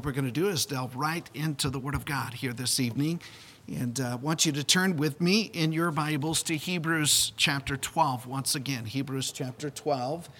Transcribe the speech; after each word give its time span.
What 0.00 0.06
we're 0.06 0.12
going 0.12 0.32
to 0.32 0.40
do 0.40 0.48
is 0.48 0.64
delve 0.64 0.96
right 0.96 1.28
into 1.34 1.68
the 1.68 1.78
Word 1.78 1.94
of 1.94 2.06
God 2.06 2.32
here 2.32 2.54
this 2.54 2.80
evening. 2.80 3.20
And 3.68 4.00
I 4.00 4.12
uh, 4.12 4.16
want 4.16 4.46
you 4.46 4.52
to 4.52 4.64
turn 4.64 4.96
with 4.96 5.20
me 5.20 5.50
in 5.52 5.72
your 5.72 5.90
Bibles 5.90 6.42
to 6.44 6.56
Hebrews 6.56 7.34
chapter 7.36 7.76
12. 7.76 8.26
Once 8.26 8.54
again, 8.54 8.86
Hebrews 8.86 9.30
chapter 9.30 9.68
12. 9.68 10.30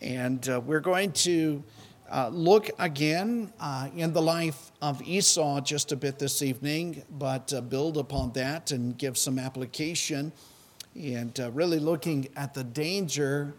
And 0.00 0.48
uh, 0.48 0.60
we're 0.64 0.78
going 0.78 1.10
to 1.14 1.64
uh, 2.08 2.28
look 2.28 2.70
again 2.78 3.52
uh, 3.58 3.88
in 3.96 4.12
the 4.12 4.22
life 4.22 4.70
of 4.80 5.02
Esau 5.02 5.60
just 5.62 5.90
a 5.90 5.96
bit 5.96 6.20
this 6.20 6.40
evening, 6.40 7.02
but 7.10 7.52
uh, 7.52 7.62
build 7.62 7.96
upon 7.96 8.34
that 8.34 8.70
and 8.70 8.96
give 8.96 9.18
some 9.18 9.36
application. 9.36 10.30
And 10.94 11.40
uh, 11.40 11.50
really 11.50 11.80
looking 11.80 12.28
at 12.36 12.54
the 12.54 12.62
danger 12.62 13.52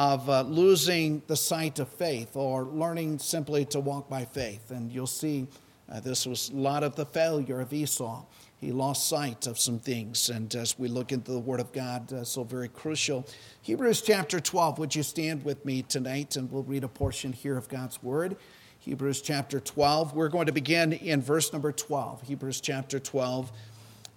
of 0.00 0.30
uh, 0.30 0.40
losing 0.40 1.22
the 1.26 1.36
sight 1.36 1.78
of 1.78 1.86
faith 1.86 2.34
or 2.34 2.64
learning 2.64 3.18
simply 3.18 3.66
to 3.66 3.78
walk 3.78 4.08
by 4.08 4.24
faith. 4.24 4.70
And 4.70 4.90
you'll 4.90 5.06
see 5.06 5.46
uh, 5.92 6.00
this 6.00 6.24
was 6.26 6.48
a 6.48 6.56
lot 6.56 6.82
of 6.82 6.96
the 6.96 7.04
failure 7.04 7.60
of 7.60 7.70
Esau. 7.70 8.24
He 8.56 8.72
lost 8.72 9.10
sight 9.10 9.46
of 9.46 9.58
some 9.58 9.78
things. 9.78 10.30
And 10.30 10.54
as 10.54 10.78
we 10.78 10.88
look 10.88 11.12
into 11.12 11.32
the 11.32 11.38
Word 11.38 11.60
of 11.60 11.70
God, 11.72 12.10
uh, 12.14 12.24
so 12.24 12.44
very 12.44 12.68
crucial. 12.68 13.26
Hebrews 13.60 14.00
chapter 14.00 14.40
12, 14.40 14.78
would 14.78 14.94
you 14.94 15.02
stand 15.02 15.44
with 15.44 15.66
me 15.66 15.82
tonight? 15.82 16.34
And 16.36 16.50
we'll 16.50 16.62
read 16.62 16.84
a 16.84 16.88
portion 16.88 17.34
here 17.34 17.58
of 17.58 17.68
God's 17.68 18.02
Word. 18.02 18.38
Hebrews 18.78 19.20
chapter 19.20 19.60
12. 19.60 20.14
We're 20.14 20.30
going 20.30 20.46
to 20.46 20.52
begin 20.52 20.94
in 20.94 21.20
verse 21.20 21.52
number 21.52 21.72
12. 21.72 22.22
Hebrews 22.22 22.62
chapter 22.62 22.98
12 22.98 23.52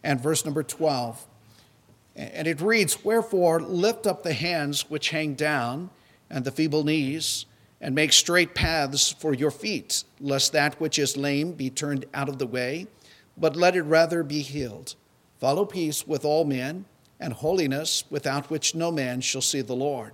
and 0.02 0.22
verse 0.22 0.46
number 0.46 0.64
12. 0.64 1.26
And 2.16 2.48
it 2.48 2.62
reads, 2.62 3.04
Wherefore 3.04 3.62
lift 3.62 4.06
up 4.06 4.24
the 4.24 4.34
hands 4.34 4.90
which 4.90 5.10
hang 5.10 5.34
down, 5.34 5.90
and 6.30 6.46
the 6.46 6.52
feeble 6.52 6.84
knees, 6.84 7.46
and 7.82 7.96
make 7.96 8.14
straight 8.14 8.56
paths 8.56 9.12
for 9.12 9.34
your 9.34 9.52
feet, 9.52 10.04
lest 10.20 10.52
that 10.54 10.80
which 10.80 11.00
is 11.00 11.18
lame 11.18 11.54
be 11.54 11.70
turned 11.70 12.06
out 12.14 12.30
of 12.30 12.38
the 12.38 12.48
way, 12.48 12.88
but 13.38 13.56
let 13.56 13.76
it 13.76 13.82
rather 13.82 14.24
be 14.24 14.42
healed. 14.42 14.96
Follow 15.40 15.66
peace 15.66 16.08
with 16.08 16.24
all 16.24 16.46
men, 16.46 16.86
and 17.20 17.34
holiness, 17.34 18.04
without 18.10 18.50
which 18.50 18.76
no 18.76 18.92
man 18.92 19.22
shall 19.22 19.42
see 19.42 19.62
the 19.62 19.76
Lord. 19.76 20.14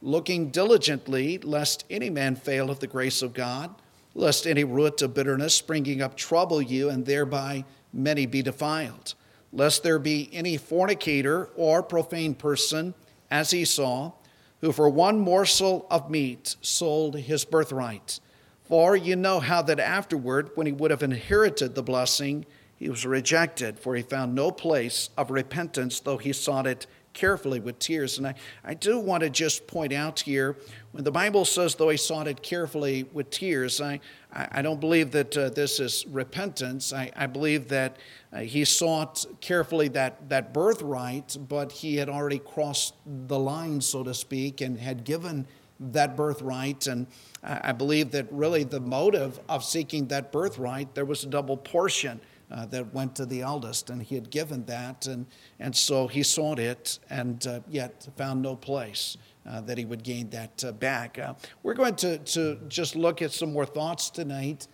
Looking 0.00 0.50
diligently, 0.50 1.38
lest 1.38 1.84
any 1.90 2.10
man 2.10 2.36
fail 2.36 2.70
of 2.70 2.80
the 2.80 2.86
grace 2.86 3.22
of 3.22 3.34
God, 3.34 3.74
lest 4.14 4.46
any 4.46 4.64
root 4.64 5.02
of 5.02 5.14
bitterness 5.14 5.54
springing 5.54 6.00
up 6.00 6.16
trouble 6.16 6.62
you, 6.62 6.88
and 6.88 7.04
thereby 7.04 7.64
many 7.92 8.24
be 8.24 8.40
defiled 8.40 9.14
lest 9.52 9.82
there 9.82 9.98
be 9.98 10.28
any 10.32 10.56
fornicator 10.56 11.48
or 11.56 11.82
profane 11.82 12.34
person, 12.34 12.94
as 13.30 13.54
Esau, 13.54 14.12
who 14.60 14.72
for 14.72 14.88
one 14.88 15.18
morsel 15.18 15.86
of 15.90 16.10
meat 16.10 16.56
sold 16.60 17.16
his 17.16 17.44
birthright. 17.44 18.20
For 18.64 18.96
you 18.96 19.16
know 19.16 19.40
how 19.40 19.62
that 19.62 19.80
afterward, 19.80 20.50
when 20.54 20.66
he 20.66 20.72
would 20.72 20.90
have 20.90 21.02
inherited 21.02 21.74
the 21.74 21.82
blessing, 21.82 22.46
he 22.76 22.88
was 22.88 23.04
rejected, 23.04 23.78
for 23.78 23.96
he 23.96 24.02
found 24.02 24.34
no 24.34 24.50
place 24.50 25.10
of 25.16 25.30
repentance, 25.30 26.00
though 26.00 26.18
he 26.18 26.32
sought 26.32 26.66
it 26.66 26.86
carefully 27.12 27.60
with 27.60 27.78
tears. 27.78 28.18
And 28.18 28.26
I, 28.26 28.34
I 28.64 28.74
do 28.74 28.98
want 28.98 29.22
to 29.22 29.30
just 29.30 29.66
point 29.66 29.92
out 29.92 30.20
here 30.20 30.56
when 30.92 31.04
the 31.04 31.10
Bible 31.10 31.44
says, 31.44 31.74
though 31.74 31.88
he 31.88 31.96
sought 31.96 32.28
it 32.28 32.42
carefully 32.42 33.04
with 33.12 33.30
tears, 33.30 33.80
I, 33.80 34.00
I, 34.32 34.62
don't 34.62 34.80
believe 34.80 35.10
that 35.10 35.36
uh, 35.36 35.50
this 35.50 35.80
is 35.80 36.06
repentance. 36.06 36.92
I, 36.92 37.10
I 37.16 37.26
believe 37.26 37.68
that 37.68 37.96
uh, 38.32 38.40
he 38.40 38.64
sought 38.64 39.26
carefully 39.40 39.88
that, 39.88 40.28
that 40.28 40.54
birthright, 40.54 41.36
but 41.48 41.72
he 41.72 41.96
had 41.96 42.08
already 42.08 42.38
crossed 42.38 42.94
the 43.04 43.38
line, 43.38 43.80
so 43.80 44.02
to 44.04 44.14
speak, 44.14 44.60
and 44.60 44.78
had 44.78 45.04
given 45.04 45.46
that 45.80 46.16
birthright. 46.16 46.86
And 46.86 47.06
I 47.42 47.72
believe 47.72 48.12
that 48.12 48.26
really 48.30 48.64
the 48.64 48.80
motive 48.80 49.40
of 49.48 49.64
seeking 49.64 50.06
that 50.08 50.30
birthright, 50.30 50.94
there 50.94 51.04
was 51.04 51.24
a 51.24 51.28
double 51.28 51.56
portion. 51.56 52.20
Uh, 52.52 52.66
that 52.66 52.92
went 52.92 53.14
to 53.14 53.24
the 53.24 53.42
eldest, 53.42 53.90
and 53.90 54.02
he 54.02 54.16
had 54.16 54.28
given 54.28 54.64
that, 54.64 55.06
and, 55.06 55.24
and 55.60 55.76
so 55.76 56.08
he 56.08 56.20
sought 56.20 56.58
it, 56.58 56.98
and 57.08 57.46
uh, 57.46 57.60
yet 57.70 58.08
found 58.16 58.42
no 58.42 58.56
place 58.56 59.16
uh, 59.48 59.60
that 59.60 59.78
he 59.78 59.84
would 59.84 60.02
gain 60.02 60.28
that 60.30 60.64
uh, 60.64 60.72
back. 60.72 61.16
Uh, 61.16 61.32
we're 61.62 61.74
going 61.74 61.94
to, 61.94 62.18
to 62.18 62.58
just 62.66 62.96
look 62.96 63.22
at 63.22 63.30
some 63.30 63.52
more 63.52 63.64
thoughts 63.64 64.10
tonight 64.10 64.66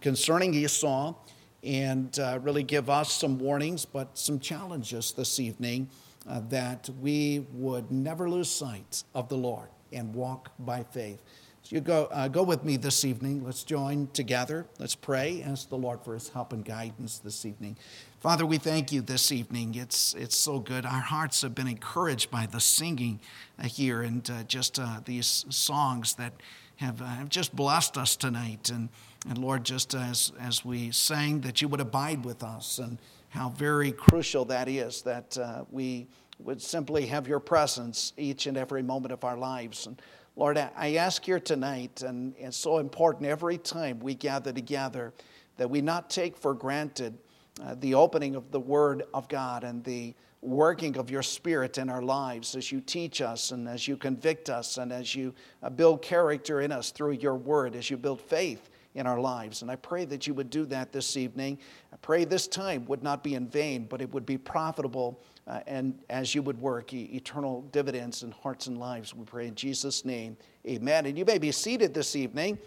concerning 0.00 0.52
Esau 0.54 1.14
and 1.62 2.16
really 2.42 2.62
give 2.62 2.88
us 2.88 3.12
some 3.12 3.38
warnings, 3.38 3.84
but 3.84 4.16
some 4.16 4.38
challenges 4.38 5.12
this 5.12 5.38
evening 5.38 5.88
that 6.48 6.88
we 7.00 7.46
would 7.52 7.90
never 7.90 8.28
lose 8.28 8.50
sight 8.50 9.04
of 9.14 9.28
the 9.28 9.36
Lord 9.36 9.68
and 9.92 10.14
walk 10.14 10.50
by 10.58 10.82
faith. 10.82 11.20
So 11.62 11.76
you 11.76 11.80
go, 11.80 12.08
uh, 12.10 12.28
go 12.28 12.42
with 12.42 12.64
me 12.64 12.76
this 12.76 13.04
evening. 13.04 13.44
Let's 13.44 13.64
join 13.64 14.08
together. 14.12 14.66
Let's 14.78 14.94
pray. 14.94 15.42
Ask 15.42 15.68
the 15.68 15.76
Lord 15.76 16.02
for 16.02 16.14
his 16.14 16.28
help 16.28 16.52
and 16.52 16.64
guidance 16.64 17.18
this 17.18 17.44
evening. 17.44 17.76
Father, 18.20 18.46
we 18.46 18.58
thank 18.58 18.92
you 18.92 19.02
this 19.02 19.30
evening. 19.30 19.74
It's, 19.74 20.14
it's 20.14 20.36
so 20.36 20.58
good. 20.58 20.84
Our 20.84 21.00
hearts 21.00 21.42
have 21.42 21.54
been 21.54 21.68
encouraged 21.68 22.30
by 22.30 22.46
the 22.46 22.60
singing 22.60 23.20
uh, 23.58 23.64
here 23.64 24.02
and 24.02 24.28
uh, 24.30 24.42
just 24.44 24.78
uh, 24.78 25.00
these 25.04 25.44
songs 25.50 26.14
that 26.14 26.32
have, 26.76 27.02
uh, 27.02 27.06
have 27.06 27.28
just 27.28 27.54
blessed 27.54 27.96
us 27.96 28.16
tonight. 28.16 28.70
And, 28.70 28.88
and 29.28 29.36
Lord, 29.38 29.64
just 29.64 29.94
as, 29.94 30.32
as 30.40 30.64
we 30.64 30.90
sang, 30.92 31.42
that 31.42 31.60
you 31.60 31.68
would 31.68 31.80
abide 31.80 32.24
with 32.24 32.42
us 32.42 32.78
and 32.78 32.98
how 33.28 33.50
very 33.50 33.92
crucial 33.92 34.46
that 34.46 34.68
is, 34.68 35.02
that 35.02 35.36
uh, 35.36 35.64
we 35.70 36.08
would 36.38 36.60
simply 36.62 37.06
have 37.06 37.28
your 37.28 37.38
presence 37.40 38.14
each 38.16 38.46
and 38.46 38.56
every 38.56 38.82
moment 38.82 39.12
of 39.12 39.24
our 39.24 39.36
lives. 39.36 39.86
And 39.86 40.00
Lord, 40.36 40.56
I 40.56 40.94
ask 40.94 41.22
here 41.22 41.38
tonight, 41.38 42.02
and 42.02 42.34
it's 42.38 42.56
so 42.56 42.78
important 42.78 43.26
every 43.26 43.58
time 43.58 44.00
we 44.00 44.14
gather 44.14 44.52
together 44.52 45.12
that 45.58 45.68
we 45.68 45.82
not 45.82 46.08
take 46.08 46.36
for 46.36 46.54
granted 46.54 47.18
uh, 47.62 47.74
the 47.78 47.92
opening 47.92 48.36
of 48.36 48.50
the 48.50 48.60
Word 48.60 49.02
of 49.12 49.28
God 49.28 49.64
and 49.64 49.84
the 49.84 50.14
working 50.40 50.96
of 50.96 51.10
your 51.10 51.22
Spirit 51.22 51.76
in 51.76 51.90
our 51.90 52.00
lives 52.00 52.56
as 52.56 52.72
you 52.72 52.80
teach 52.80 53.20
us 53.20 53.50
and 53.50 53.68
as 53.68 53.86
you 53.86 53.98
convict 53.98 54.48
us 54.48 54.78
and 54.78 54.90
as 54.90 55.14
you 55.14 55.34
uh, 55.62 55.68
build 55.68 56.00
character 56.00 56.62
in 56.62 56.72
us 56.72 56.90
through 56.90 57.12
your 57.12 57.34
Word, 57.34 57.76
as 57.76 57.90
you 57.90 57.98
build 57.98 58.22
faith 58.22 58.69
in 58.94 59.06
our 59.06 59.20
lives. 59.20 59.62
And 59.62 59.70
I 59.70 59.76
pray 59.76 60.04
that 60.06 60.26
you 60.26 60.34
would 60.34 60.50
do 60.50 60.64
that 60.66 60.92
this 60.92 61.16
evening. 61.16 61.58
I 61.92 61.96
pray 61.96 62.24
this 62.24 62.48
time 62.48 62.84
would 62.86 63.02
not 63.02 63.22
be 63.22 63.34
in 63.34 63.46
vain, 63.46 63.86
but 63.88 64.02
it 64.02 64.12
would 64.12 64.26
be 64.26 64.36
profitable 64.36 65.20
uh, 65.46 65.60
and 65.66 65.98
as 66.10 66.34
you 66.34 66.42
would 66.42 66.60
work 66.60 66.92
e- 66.92 67.10
eternal 67.12 67.62
dividends 67.72 68.22
in 68.22 68.32
hearts 68.32 68.66
and 68.66 68.78
lives. 68.78 69.14
We 69.14 69.24
pray 69.24 69.46
in 69.46 69.54
Jesus' 69.54 70.04
name, 70.04 70.36
amen. 70.66 71.06
And 71.06 71.16
you 71.16 71.24
may 71.24 71.38
be 71.38 71.52
seated 71.52 71.94
this 71.94 72.16
evening. 72.16 72.58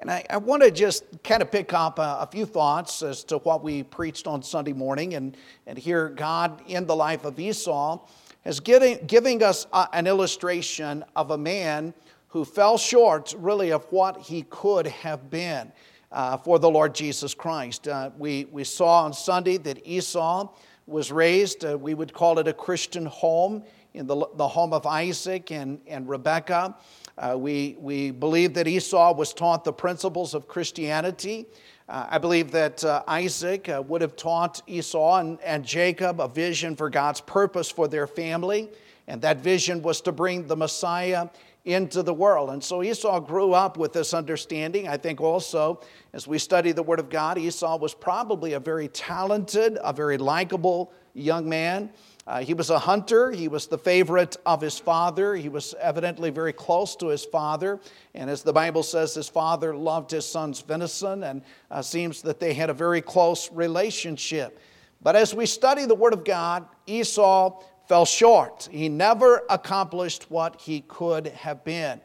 And 0.00 0.10
I, 0.10 0.24
I 0.28 0.36
want 0.36 0.62
to 0.62 0.70
just 0.70 1.04
kind 1.22 1.40
of 1.40 1.50
pick 1.50 1.72
up 1.72 1.98
a, 1.98 2.18
a, 2.20 2.28
few 2.30 2.44
thoughts 2.46 3.02
as 3.02 3.24
to 3.24 3.38
what 3.38 3.62
we 3.62 3.84
preached 3.84 4.26
on 4.26 4.42
Sunday 4.42 4.72
morning 4.72 5.14
and, 5.14 5.36
and 5.66 5.78
here 5.78 6.08
God 6.08 6.62
in 6.66 6.86
the 6.86 6.96
life 6.96 7.24
of 7.24 7.38
Esau 7.38 8.00
is 8.44 8.60
getting, 8.60 9.04
giving 9.06 9.42
us 9.42 9.66
a, 9.72 9.88
an 9.92 10.06
illustration 10.06 11.04
of 11.14 11.30
a 11.30 11.38
man 11.38 11.94
who 12.34 12.44
fell 12.44 12.76
short 12.76 13.32
really 13.38 13.70
of 13.70 13.84
what 13.90 14.18
he 14.18 14.42
could 14.50 14.88
have 14.88 15.30
been 15.30 15.70
uh, 16.10 16.36
for 16.36 16.58
the 16.58 16.68
Lord 16.68 16.92
Jesus 16.92 17.32
Christ. 17.32 17.86
Uh, 17.86 18.10
we, 18.18 18.46
we 18.46 18.64
saw 18.64 19.04
on 19.04 19.12
Sunday 19.12 19.56
that 19.58 19.86
Esau 19.86 20.48
was 20.88 21.12
raised, 21.12 21.64
uh, 21.64 21.78
we 21.78 21.94
would 21.94 22.12
call 22.12 22.40
it 22.40 22.48
a 22.48 22.52
Christian 22.52 23.06
home, 23.06 23.62
in 23.94 24.08
the, 24.08 24.26
the 24.34 24.48
home 24.48 24.72
of 24.72 24.84
Isaac 24.84 25.52
and, 25.52 25.78
and 25.86 26.08
Rebekah. 26.08 26.76
Uh, 27.16 27.36
we, 27.38 27.76
we 27.78 28.10
believe 28.10 28.52
that 28.54 28.66
Esau 28.66 29.14
was 29.14 29.32
taught 29.32 29.62
the 29.62 29.72
principles 29.72 30.34
of 30.34 30.48
Christianity. 30.48 31.46
Uh, 31.88 32.08
I 32.10 32.18
believe 32.18 32.50
that 32.50 32.82
uh, 32.82 33.04
Isaac 33.06 33.68
uh, 33.68 33.80
would 33.86 34.00
have 34.00 34.16
taught 34.16 34.60
Esau 34.66 35.18
and, 35.18 35.40
and 35.42 35.64
Jacob 35.64 36.20
a 36.20 36.26
vision 36.26 36.74
for 36.74 36.90
God's 36.90 37.20
purpose 37.20 37.70
for 37.70 37.86
their 37.86 38.08
family, 38.08 38.70
and 39.06 39.22
that 39.22 39.38
vision 39.38 39.82
was 39.82 40.00
to 40.00 40.10
bring 40.10 40.48
the 40.48 40.56
Messiah 40.56 41.28
into 41.64 42.02
the 42.02 42.12
world. 42.12 42.50
And 42.50 42.62
so 42.62 42.82
Esau 42.82 43.20
grew 43.20 43.54
up 43.54 43.78
with 43.78 43.92
this 43.92 44.12
understanding. 44.12 44.86
I 44.86 44.96
think 44.98 45.20
also, 45.20 45.80
as 46.12 46.26
we 46.26 46.38
study 46.38 46.72
the 46.72 46.82
Word 46.82 47.00
of 47.00 47.08
God, 47.08 47.38
Esau 47.38 47.78
was 47.78 47.94
probably 47.94 48.52
a 48.52 48.60
very 48.60 48.88
talented, 48.88 49.78
a 49.82 49.92
very 49.92 50.18
likable 50.18 50.92
young 51.14 51.48
man. 51.48 51.90
Uh, 52.26 52.40
he 52.40 52.54
was 52.54 52.70
a 52.70 52.78
hunter. 52.78 53.30
He 53.30 53.48
was 53.48 53.66
the 53.66 53.78
favorite 53.78 54.36
of 54.44 54.60
his 54.60 54.78
father. 54.78 55.34
He 55.34 55.48
was 55.48 55.74
evidently 55.80 56.30
very 56.30 56.52
close 56.52 56.96
to 56.96 57.08
his 57.08 57.24
father. 57.24 57.80
And 58.14 58.28
as 58.28 58.42
the 58.42 58.52
Bible 58.52 58.82
says, 58.82 59.14
his 59.14 59.28
father 59.28 59.74
loved 59.74 60.10
his 60.10 60.26
son's 60.26 60.60
venison, 60.60 61.22
and 61.22 61.42
uh, 61.70 61.82
seems 61.82 62.22
that 62.22 62.40
they 62.40 62.54
had 62.54 62.70
a 62.70 62.74
very 62.74 63.02
close 63.02 63.50
relationship. 63.52 64.58
But 65.02 65.16
as 65.16 65.34
we 65.34 65.44
study 65.44 65.84
the 65.84 65.94
Word 65.94 66.14
of 66.14 66.24
God, 66.24 66.66
Esau 66.86 67.62
fell 67.86 68.04
short. 68.04 68.68
He 68.70 68.88
never 68.88 69.42
accomplished 69.50 70.30
what 70.30 70.60
he 70.60 70.80
could 70.82 71.28
have 71.28 71.64
been. 71.64 72.00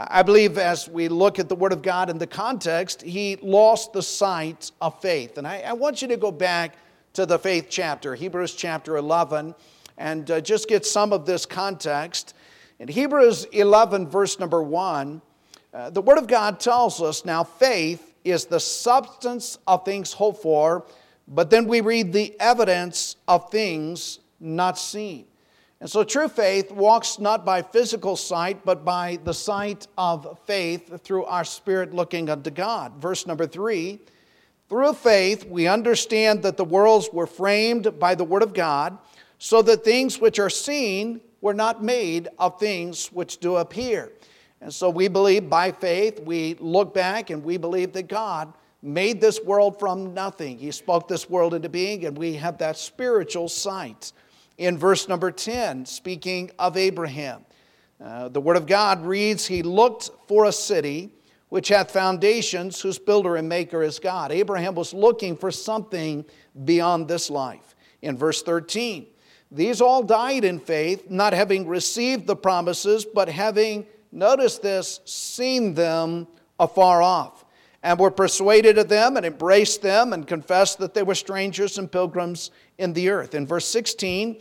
I 0.00 0.22
believe 0.22 0.58
as 0.58 0.88
we 0.88 1.08
look 1.08 1.40
at 1.40 1.48
the 1.48 1.56
Word 1.56 1.72
of 1.72 1.82
God 1.82 2.08
in 2.08 2.18
the 2.18 2.26
context, 2.26 3.02
he 3.02 3.36
lost 3.42 3.92
the 3.92 4.02
sight 4.02 4.70
of 4.80 5.00
faith. 5.00 5.38
And 5.38 5.46
I, 5.46 5.62
I 5.62 5.72
want 5.72 6.02
you 6.02 6.08
to 6.08 6.16
go 6.16 6.30
back 6.30 6.76
to 7.14 7.26
the 7.26 7.36
faith 7.36 7.66
chapter, 7.68 8.14
Hebrews 8.14 8.54
chapter 8.54 8.96
11, 8.96 9.56
and 9.96 10.30
uh, 10.30 10.40
just 10.40 10.68
get 10.68 10.86
some 10.86 11.12
of 11.12 11.26
this 11.26 11.44
context. 11.44 12.34
In 12.78 12.86
Hebrews 12.86 13.46
11, 13.46 14.06
verse 14.06 14.38
number 14.38 14.62
1, 14.62 15.20
uh, 15.74 15.90
the 15.90 16.00
Word 16.00 16.18
of 16.18 16.28
God 16.28 16.60
tells 16.60 17.02
us 17.02 17.24
now 17.24 17.42
faith 17.42 18.14
is 18.22 18.44
the 18.44 18.60
substance 18.60 19.58
of 19.66 19.84
things 19.84 20.12
hoped 20.12 20.42
for, 20.42 20.86
but 21.26 21.50
then 21.50 21.66
we 21.66 21.80
read 21.80 22.12
the 22.12 22.38
evidence 22.38 23.16
of 23.26 23.50
things 23.50 24.20
not 24.40 24.78
seen. 24.78 25.26
And 25.80 25.88
so 25.88 26.02
true 26.02 26.28
faith 26.28 26.72
walks 26.72 27.18
not 27.18 27.44
by 27.44 27.62
physical 27.62 28.16
sight, 28.16 28.64
but 28.64 28.84
by 28.84 29.18
the 29.22 29.34
sight 29.34 29.86
of 29.96 30.38
faith 30.44 31.00
through 31.02 31.24
our 31.24 31.44
spirit 31.44 31.94
looking 31.94 32.28
unto 32.28 32.50
God. 32.50 32.94
Verse 33.00 33.26
number 33.26 33.46
three 33.46 34.00
through 34.68 34.92
faith, 34.92 35.46
we 35.46 35.66
understand 35.66 36.42
that 36.42 36.58
the 36.58 36.64
worlds 36.64 37.08
were 37.10 37.26
framed 37.26 37.98
by 37.98 38.14
the 38.14 38.24
Word 38.24 38.42
of 38.42 38.52
God, 38.52 38.98
so 39.38 39.62
that 39.62 39.82
things 39.82 40.20
which 40.20 40.38
are 40.38 40.50
seen 40.50 41.22
were 41.40 41.54
not 41.54 41.82
made 41.82 42.28
of 42.38 42.58
things 42.58 43.06
which 43.06 43.38
do 43.38 43.56
appear. 43.56 44.12
And 44.60 44.74
so 44.74 44.90
we 44.90 45.08
believe 45.08 45.48
by 45.48 45.72
faith, 45.72 46.20
we 46.20 46.54
look 46.58 46.92
back 46.92 47.30
and 47.30 47.42
we 47.42 47.56
believe 47.56 47.92
that 47.94 48.08
God 48.08 48.52
made 48.82 49.20
this 49.20 49.40
world 49.42 49.78
from 49.78 50.12
nothing. 50.12 50.58
He 50.58 50.70
spoke 50.70 51.08
this 51.08 51.30
world 51.30 51.54
into 51.54 51.68
being, 51.68 52.04
and 52.04 52.18
we 52.18 52.34
have 52.34 52.58
that 52.58 52.76
spiritual 52.76 53.48
sight. 53.48 54.12
In 54.58 54.76
verse 54.76 55.08
number 55.08 55.30
10, 55.30 55.86
speaking 55.86 56.50
of 56.58 56.76
Abraham, 56.76 57.44
uh, 58.04 58.28
the 58.28 58.40
Word 58.40 58.56
of 58.56 58.66
God 58.66 59.04
reads, 59.04 59.46
He 59.46 59.62
looked 59.62 60.10
for 60.26 60.46
a 60.46 60.52
city 60.52 61.12
which 61.48 61.68
hath 61.68 61.92
foundations, 61.92 62.80
whose 62.80 62.98
builder 62.98 63.36
and 63.36 63.48
maker 63.48 63.82
is 63.82 64.00
God. 64.00 64.32
Abraham 64.32 64.74
was 64.74 64.92
looking 64.92 65.36
for 65.36 65.50
something 65.50 66.24
beyond 66.64 67.08
this 67.08 67.30
life. 67.30 67.76
In 68.02 68.16
verse 68.16 68.42
13, 68.42 69.06
these 69.50 69.80
all 69.80 70.02
died 70.02 70.44
in 70.44 70.58
faith, 70.58 71.08
not 71.08 71.32
having 71.32 71.66
received 71.66 72.26
the 72.26 72.36
promises, 72.36 73.06
but 73.06 73.28
having, 73.28 73.86
notice 74.12 74.58
this, 74.58 75.00
seen 75.04 75.72
them 75.72 76.26
afar 76.58 77.00
off, 77.00 77.44
and 77.82 77.98
were 77.98 78.10
persuaded 78.10 78.78
of 78.78 78.88
them, 78.88 79.16
and 79.16 79.24
embraced 79.24 79.82
them, 79.82 80.12
and 80.12 80.26
confessed 80.26 80.78
that 80.78 80.94
they 80.94 81.02
were 81.02 81.14
strangers 81.14 81.78
and 81.78 81.90
pilgrims 81.90 82.50
in 82.78 82.92
the 82.92 83.08
earth. 83.08 83.34
In 83.34 83.46
verse 83.46 83.66
16, 83.66 84.40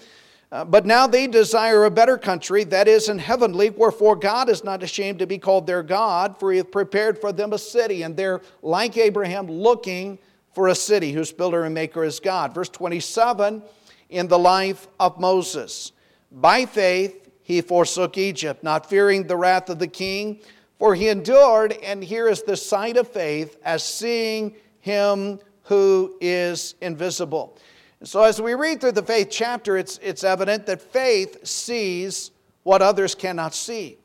uh, 0.52 0.64
but 0.64 0.86
now 0.86 1.06
they 1.08 1.28
desire 1.28 1.86
a 1.86 1.92
better 1.92 2.18
country, 2.18 2.64
that 2.64 2.88
is, 2.88 3.10
in 3.10 3.20
heavenly, 3.20 3.70
wherefore 3.70 4.16
God 4.16 4.50
is 4.50 4.64
not 4.64 4.82
ashamed 4.82 5.20
to 5.20 5.28
be 5.28 5.38
called 5.38 5.68
their 5.68 5.84
God, 5.84 6.40
for 6.40 6.52
he 6.52 6.58
hath 6.58 6.72
prepared 6.72 7.20
for 7.20 7.34
them 7.34 7.52
a 7.52 7.58
city. 7.58 8.04
And 8.04 8.16
they're, 8.16 8.42
like 8.62 8.98
Abraham, 8.98 9.48
looking 9.48 10.18
for 10.54 10.70
a 10.70 10.76
city 10.76 11.12
whose 11.12 11.34
builder 11.34 11.66
and 11.66 11.74
maker 11.74 12.04
is 12.04 12.20
God. 12.20 12.56
Verse 12.56 12.70
27 12.70 13.62
in 14.10 14.28
the 14.28 14.40
life 14.40 14.88
of 15.00 15.20
Moses. 15.20 15.92
By 16.32 16.66
faith 16.66 17.30
he 17.44 17.62
forsook 17.62 18.18
Egypt, 18.18 18.64
not 18.64 18.90
fearing 18.90 19.28
the 19.28 19.38
wrath 19.38 19.70
of 19.70 19.80
the 19.80 19.88
king, 19.88 20.40
for 20.80 20.96
he 20.96 21.10
endured, 21.10 21.74
and 21.84 22.04
here 22.04 22.28
is 22.28 22.44
the 22.44 22.58
sight 22.58 22.98
of 22.98 23.08
faith, 23.08 23.58
as 23.64 23.84
seeing 23.84 24.56
him 24.80 25.40
who 25.64 26.16
is 26.22 26.76
invisible. 26.82 27.58
So, 28.04 28.24
as 28.24 28.40
we 28.40 28.54
read 28.54 28.80
through 28.80 28.92
the 28.92 29.04
faith 29.04 29.30
chapter, 29.32 29.76
it's, 29.76 30.00
it's 30.04 30.24
evident 30.24 30.68
that 30.68 30.82
faith 30.82 31.46
sees 31.46 32.32
what 32.64 32.82
others 32.82 33.16
cannot 33.16 33.56
see. 33.56 33.98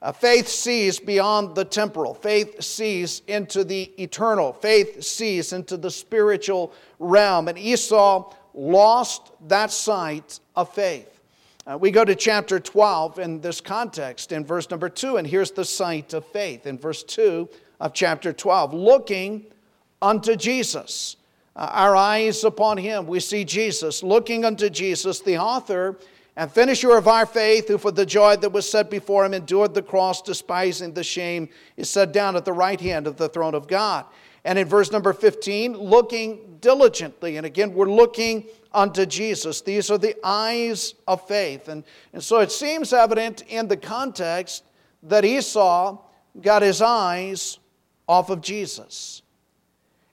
Uh, 0.00 0.12
faith 0.12 0.46
sees 0.46 1.00
beyond 1.00 1.56
the 1.56 1.64
temporal. 1.64 2.14
Faith 2.14 2.62
sees 2.62 3.22
into 3.26 3.64
the 3.64 3.82
eternal. 4.00 4.52
Faith 4.52 5.02
sees 5.02 5.52
into 5.52 5.76
the 5.76 5.90
spiritual 5.90 6.72
realm. 6.98 7.48
And 7.48 7.58
Esau 7.58 8.32
lost 8.54 9.32
that 9.48 9.72
sight 9.72 10.38
of 10.54 10.72
faith. 10.72 11.17
Uh, 11.68 11.76
we 11.76 11.90
go 11.90 12.02
to 12.02 12.14
chapter 12.14 12.58
12 12.58 13.18
in 13.18 13.42
this 13.42 13.60
context, 13.60 14.32
in 14.32 14.42
verse 14.42 14.70
number 14.70 14.88
2, 14.88 15.18
and 15.18 15.26
here's 15.26 15.50
the 15.50 15.64
sight 15.66 16.14
of 16.14 16.24
faith 16.28 16.66
in 16.66 16.78
verse 16.78 17.02
2 17.02 17.46
of 17.80 17.92
chapter 17.92 18.32
12 18.32 18.72
looking 18.72 19.44
unto 20.00 20.34
Jesus 20.34 21.16
uh, 21.56 21.68
our 21.70 21.94
eyes 21.94 22.42
upon 22.42 22.78
him. 22.78 23.06
We 23.06 23.20
see 23.20 23.44
Jesus, 23.44 24.02
looking 24.02 24.46
unto 24.46 24.70
Jesus, 24.70 25.20
the 25.20 25.36
author 25.36 25.98
and 26.36 26.50
finisher 26.50 26.96
of 26.96 27.06
our 27.06 27.26
faith, 27.26 27.68
who 27.68 27.76
for 27.76 27.90
the 27.90 28.06
joy 28.06 28.36
that 28.36 28.52
was 28.52 28.66
set 28.66 28.88
before 28.88 29.26
him 29.26 29.34
endured 29.34 29.74
the 29.74 29.82
cross, 29.82 30.22
despising 30.22 30.94
the 30.94 31.04
shame, 31.04 31.50
is 31.76 31.90
set 31.90 32.12
down 32.12 32.34
at 32.34 32.46
the 32.46 32.52
right 32.54 32.80
hand 32.80 33.06
of 33.06 33.18
the 33.18 33.28
throne 33.28 33.54
of 33.54 33.68
God. 33.68 34.06
And 34.44 34.58
in 34.58 34.66
verse 34.66 34.92
number 34.92 35.12
15, 35.12 35.76
looking 35.76 36.58
diligently. 36.60 37.36
And 37.36 37.46
again, 37.46 37.74
we're 37.74 37.90
looking 37.90 38.46
unto 38.72 39.06
Jesus. 39.06 39.60
These 39.60 39.90
are 39.90 39.98
the 39.98 40.16
eyes 40.22 40.94
of 41.06 41.26
faith. 41.26 41.68
And, 41.68 41.84
and 42.12 42.22
so 42.22 42.38
it 42.40 42.52
seems 42.52 42.92
evident 42.92 43.42
in 43.48 43.68
the 43.68 43.76
context 43.76 44.64
that 45.04 45.24
Esau 45.24 45.98
got 46.40 46.62
his 46.62 46.80
eyes 46.80 47.58
off 48.06 48.30
of 48.30 48.40
Jesus. 48.40 49.22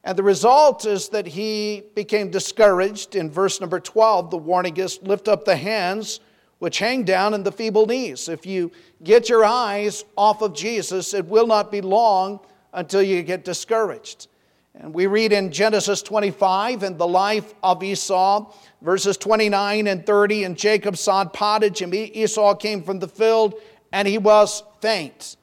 And 0.03 0.17
the 0.17 0.23
result 0.23 0.85
is 0.85 1.09
that 1.09 1.25
he 1.25 1.83
became 1.95 2.29
discouraged. 2.29 3.15
In 3.15 3.29
verse 3.29 3.59
number 3.59 3.79
12, 3.79 4.29
the 4.29 4.37
warning 4.37 4.77
is 4.77 5.01
lift 5.01 5.27
up 5.27 5.45
the 5.45 5.55
hands 5.55 6.19
which 6.59 6.79
hang 6.79 7.03
down 7.03 7.33
and 7.33 7.43
the 7.43 7.51
feeble 7.51 7.85
knees. 7.85 8.29
If 8.29 8.45
you 8.45 8.71
get 9.03 9.29
your 9.29 9.43
eyes 9.43 10.05
off 10.15 10.41
of 10.41 10.53
Jesus, 10.53 11.13
it 11.13 11.25
will 11.25 11.47
not 11.47 11.71
be 11.71 11.81
long 11.81 12.39
until 12.75 13.01
you 13.01 13.23
get 13.23 13.43
discouraged. 13.43 14.27
And 14.75 14.93
we 14.93 15.07
read 15.07 15.31
in 15.31 15.51
Genesis 15.51 16.01
25 16.01 16.83
in 16.83 16.97
the 16.97 17.07
life 17.07 17.53
of 17.63 17.81
Esau, 17.81 18.53
verses 18.81 19.17
29 19.17 19.87
and 19.87 20.05
30, 20.05 20.43
and 20.43 20.57
Jacob 20.57 20.97
sawed 20.97 21.33
pottage, 21.33 21.81
and 21.81 21.93
Esau 21.95 22.53
came 22.55 22.83
from 22.83 22.99
the 22.99 23.07
field, 23.07 23.55
and 23.93 24.07
he 24.07 24.17
was 24.17 24.63
faint. 24.81 25.37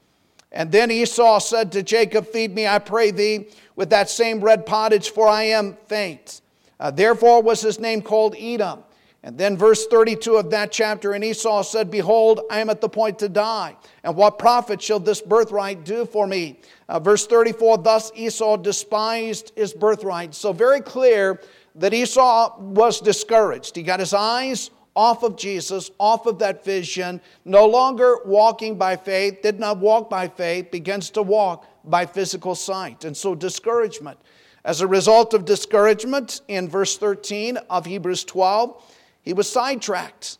And 0.52 0.70
then 0.70 0.90
Esau 0.90 1.38
said 1.38 1.72
to 1.72 1.82
Jacob, 1.82 2.26
Feed 2.26 2.54
me, 2.54 2.66
I 2.66 2.78
pray 2.78 3.10
thee 3.10 3.48
with 3.74 3.88
that 3.90 4.10
same 4.10 4.42
red 4.42 4.66
pottage, 4.66 5.10
for 5.10 5.26
I 5.26 5.44
am 5.44 5.78
faint. 5.86 6.42
Uh, 6.78 6.90
therefore 6.90 7.42
was 7.42 7.62
his 7.62 7.80
name 7.80 8.02
called 8.02 8.36
Edom. 8.38 8.84
And 9.24 9.38
then 9.38 9.56
verse 9.56 9.86
32 9.86 10.36
of 10.36 10.50
that 10.50 10.72
chapter, 10.72 11.12
and 11.12 11.22
Esau 11.22 11.62
said, 11.62 11.92
Behold, 11.92 12.40
I 12.50 12.58
am 12.58 12.70
at 12.70 12.80
the 12.80 12.88
point 12.88 13.20
to 13.20 13.28
die. 13.28 13.76
And 14.02 14.16
what 14.16 14.38
profit 14.38 14.82
shall 14.82 14.98
this 14.98 15.20
birthright 15.20 15.84
do 15.84 16.04
for 16.04 16.26
me? 16.26 16.58
Uh, 16.88 16.98
verse 16.98 17.24
34, 17.26 17.78
thus 17.78 18.10
Esau 18.16 18.56
despised 18.56 19.52
his 19.54 19.72
birthright. 19.72 20.34
So 20.34 20.52
very 20.52 20.80
clear 20.80 21.40
that 21.76 21.94
Esau 21.94 22.58
was 22.58 23.00
discouraged. 23.00 23.76
He 23.76 23.84
got 23.84 24.00
his 24.00 24.12
eyes 24.12 24.70
off 24.94 25.22
of 25.22 25.36
Jesus, 25.36 25.90
off 25.98 26.26
of 26.26 26.38
that 26.40 26.64
vision, 26.64 27.20
no 27.44 27.66
longer 27.66 28.18
walking 28.26 28.76
by 28.76 28.96
faith, 28.96 29.40
did 29.40 29.58
not 29.58 29.78
walk 29.78 30.10
by 30.10 30.28
faith, 30.28 30.70
begins 30.70 31.10
to 31.10 31.22
walk 31.22 31.66
by 31.84 32.04
physical 32.04 32.54
sight. 32.54 33.04
And 33.04 33.16
so, 33.16 33.34
discouragement. 33.34 34.18
As 34.64 34.80
a 34.80 34.86
result 34.86 35.34
of 35.34 35.44
discouragement, 35.44 36.42
in 36.46 36.68
verse 36.68 36.96
13 36.96 37.56
of 37.70 37.86
Hebrews 37.86 38.24
12, 38.24 38.91
he 39.22 39.32
was 39.32 39.50
sidetracked. 39.50 40.38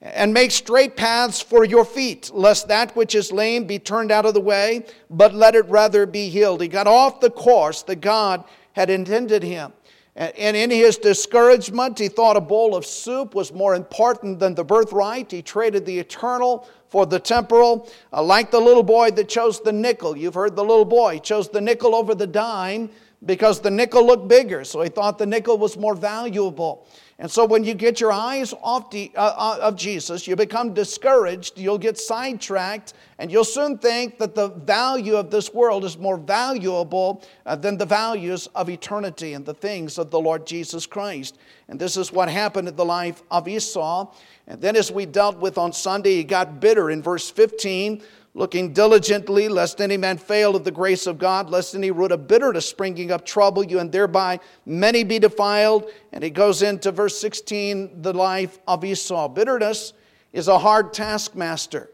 And 0.00 0.34
make 0.34 0.50
straight 0.50 0.96
paths 0.96 1.40
for 1.40 1.64
your 1.64 1.84
feet, 1.84 2.30
lest 2.34 2.68
that 2.68 2.94
which 2.94 3.14
is 3.14 3.32
lame 3.32 3.64
be 3.64 3.78
turned 3.78 4.10
out 4.10 4.26
of 4.26 4.34
the 4.34 4.40
way, 4.40 4.84
but 5.08 5.34
let 5.34 5.54
it 5.54 5.66
rather 5.66 6.04
be 6.04 6.28
healed. 6.28 6.60
He 6.60 6.68
got 6.68 6.86
off 6.86 7.20
the 7.20 7.30
course 7.30 7.82
that 7.84 8.02
God 8.02 8.44
had 8.72 8.90
intended 8.90 9.42
him. 9.42 9.72
And 10.16 10.56
in 10.56 10.70
his 10.70 10.96
discouragement, 10.96 11.98
he 11.98 12.06
thought 12.06 12.36
a 12.36 12.40
bowl 12.40 12.76
of 12.76 12.86
soup 12.86 13.34
was 13.34 13.52
more 13.52 13.74
important 13.74 14.38
than 14.38 14.54
the 14.54 14.62
birthright. 14.62 15.32
He 15.32 15.42
traded 15.42 15.84
the 15.86 15.98
eternal 15.98 16.68
for 16.88 17.04
the 17.04 17.18
temporal, 17.18 17.90
uh, 18.12 18.22
like 18.22 18.52
the 18.52 18.60
little 18.60 18.84
boy 18.84 19.10
that 19.12 19.28
chose 19.28 19.60
the 19.60 19.72
nickel. 19.72 20.16
You've 20.16 20.34
heard 20.34 20.54
the 20.54 20.62
little 20.62 20.84
boy. 20.84 21.18
Chose 21.18 21.48
the 21.48 21.60
nickel 21.60 21.96
over 21.96 22.14
the 22.14 22.28
dime 22.28 22.90
because 23.26 23.60
the 23.60 23.70
nickel 23.70 24.06
looked 24.06 24.28
bigger, 24.28 24.62
so 24.62 24.82
he 24.82 24.88
thought 24.88 25.18
the 25.18 25.26
nickel 25.26 25.58
was 25.58 25.76
more 25.76 25.96
valuable. 25.96 26.86
And 27.18 27.30
so 27.30 27.44
when 27.44 27.62
you 27.62 27.74
get 27.74 28.00
your 28.00 28.10
eyes 28.10 28.52
off 28.60 28.90
the, 28.90 29.12
uh, 29.14 29.34
uh, 29.36 29.58
of 29.62 29.76
Jesus, 29.76 30.26
you 30.26 30.34
become 30.34 30.74
discouraged, 30.74 31.56
you'll 31.56 31.78
get 31.78 31.96
sidetracked, 31.96 32.94
and 33.20 33.30
you'll 33.30 33.44
soon 33.44 33.78
think 33.78 34.18
that 34.18 34.34
the 34.34 34.48
value 34.48 35.14
of 35.14 35.30
this 35.30 35.54
world 35.54 35.84
is 35.84 35.96
more 35.96 36.16
valuable 36.16 37.22
uh, 37.46 37.54
than 37.54 37.78
the 37.78 37.86
values 37.86 38.48
of 38.56 38.68
eternity 38.68 39.34
and 39.34 39.46
the 39.46 39.54
things 39.54 39.96
of 39.96 40.10
the 40.10 40.18
Lord 40.18 40.44
Jesus 40.44 40.86
Christ. 40.86 41.38
And 41.68 41.78
this 41.78 41.96
is 41.96 42.12
what 42.12 42.28
happened 42.28 42.66
in 42.66 42.74
the 42.74 42.84
life 42.84 43.22
of 43.30 43.46
Esau. 43.46 44.12
And 44.48 44.60
then, 44.60 44.74
as 44.74 44.90
we 44.90 45.06
dealt 45.06 45.38
with 45.38 45.56
on 45.56 45.72
Sunday, 45.72 46.16
he 46.16 46.24
got 46.24 46.58
bitter 46.60 46.90
in 46.90 47.00
verse 47.00 47.30
15 47.30 48.02
looking 48.34 48.72
diligently, 48.72 49.48
lest 49.48 49.80
any 49.80 49.96
man 49.96 50.18
fail 50.18 50.56
of 50.56 50.64
the 50.64 50.70
grace 50.70 51.06
of 51.06 51.18
God, 51.18 51.50
lest 51.50 51.74
any 51.74 51.92
root 51.92 52.10
of 52.10 52.26
bitterness 52.26 52.68
springing 52.68 53.12
up 53.12 53.24
trouble 53.24 53.64
you, 53.64 53.78
and 53.78 53.92
thereby 53.92 54.40
many 54.66 55.04
be 55.04 55.20
defiled. 55.20 55.88
And 56.12 56.22
he 56.24 56.30
goes 56.30 56.60
into 56.60 56.90
verse 56.90 57.16
16, 57.18 58.02
the 58.02 58.12
life 58.12 58.58
of 58.66 58.84
Esau. 58.84 59.28
Bitterness 59.28 59.92
is 60.32 60.48
a 60.48 60.58
hard 60.58 60.92
taskmaster. 60.92 61.90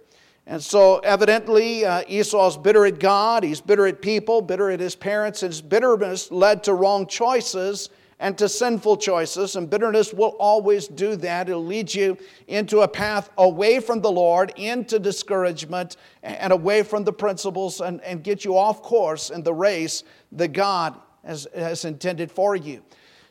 And 0.47 0.63
so, 0.63 0.99
evidently, 1.01 1.85
uh, 1.85 2.03
Esau's 2.09 2.57
bitter 2.57 2.87
at 2.87 2.99
God, 2.99 3.45
he's 3.45 3.61
bitter 3.61 3.87
at 3.87 4.01
people, 4.01 4.41
bitter 4.41 4.71
at 4.71 4.81
his 4.81 4.97
parents, 4.97 5.43
and 5.43 5.53
his 5.53 5.61
bitterness 5.61 6.33
led 6.33 6.65
to 6.65 6.75
wrong 6.75 7.07
choices 7.07 7.91
and 8.21 8.39
to 8.39 8.49
sinful 8.49 8.99
choices. 8.99 9.57
And 9.57 9.69
bitterness 9.69 10.13
will 10.13 10.37
always 10.39 10.87
do 10.87 11.17
that. 11.17 11.49
It'll 11.49 11.65
lead 11.65 11.93
you 11.93 12.17
into 12.47 12.83
a 12.83 12.89
path 12.89 13.31
away 13.39 13.81
from 13.81 14.01
the 14.01 14.13
Lord, 14.13 14.53
into 14.57 15.01
discouragement, 15.01 15.97
and 16.23 16.53
away 16.53 16.85
from 16.85 17.03
the 17.03 17.13
principles, 17.13 17.81
and, 17.81 18.01
and 18.03 18.23
get 18.23 18.45
you 18.45 18.57
off 18.57 18.83
course 18.83 19.31
in 19.31 19.43
the 19.43 19.55
race 19.55 20.05
that 20.33 20.53
God 20.53 20.95
has, 21.25 21.49
has 21.55 21.85
intended 21.85 22.31
for 22.31 22.55
you. 22.55 22.83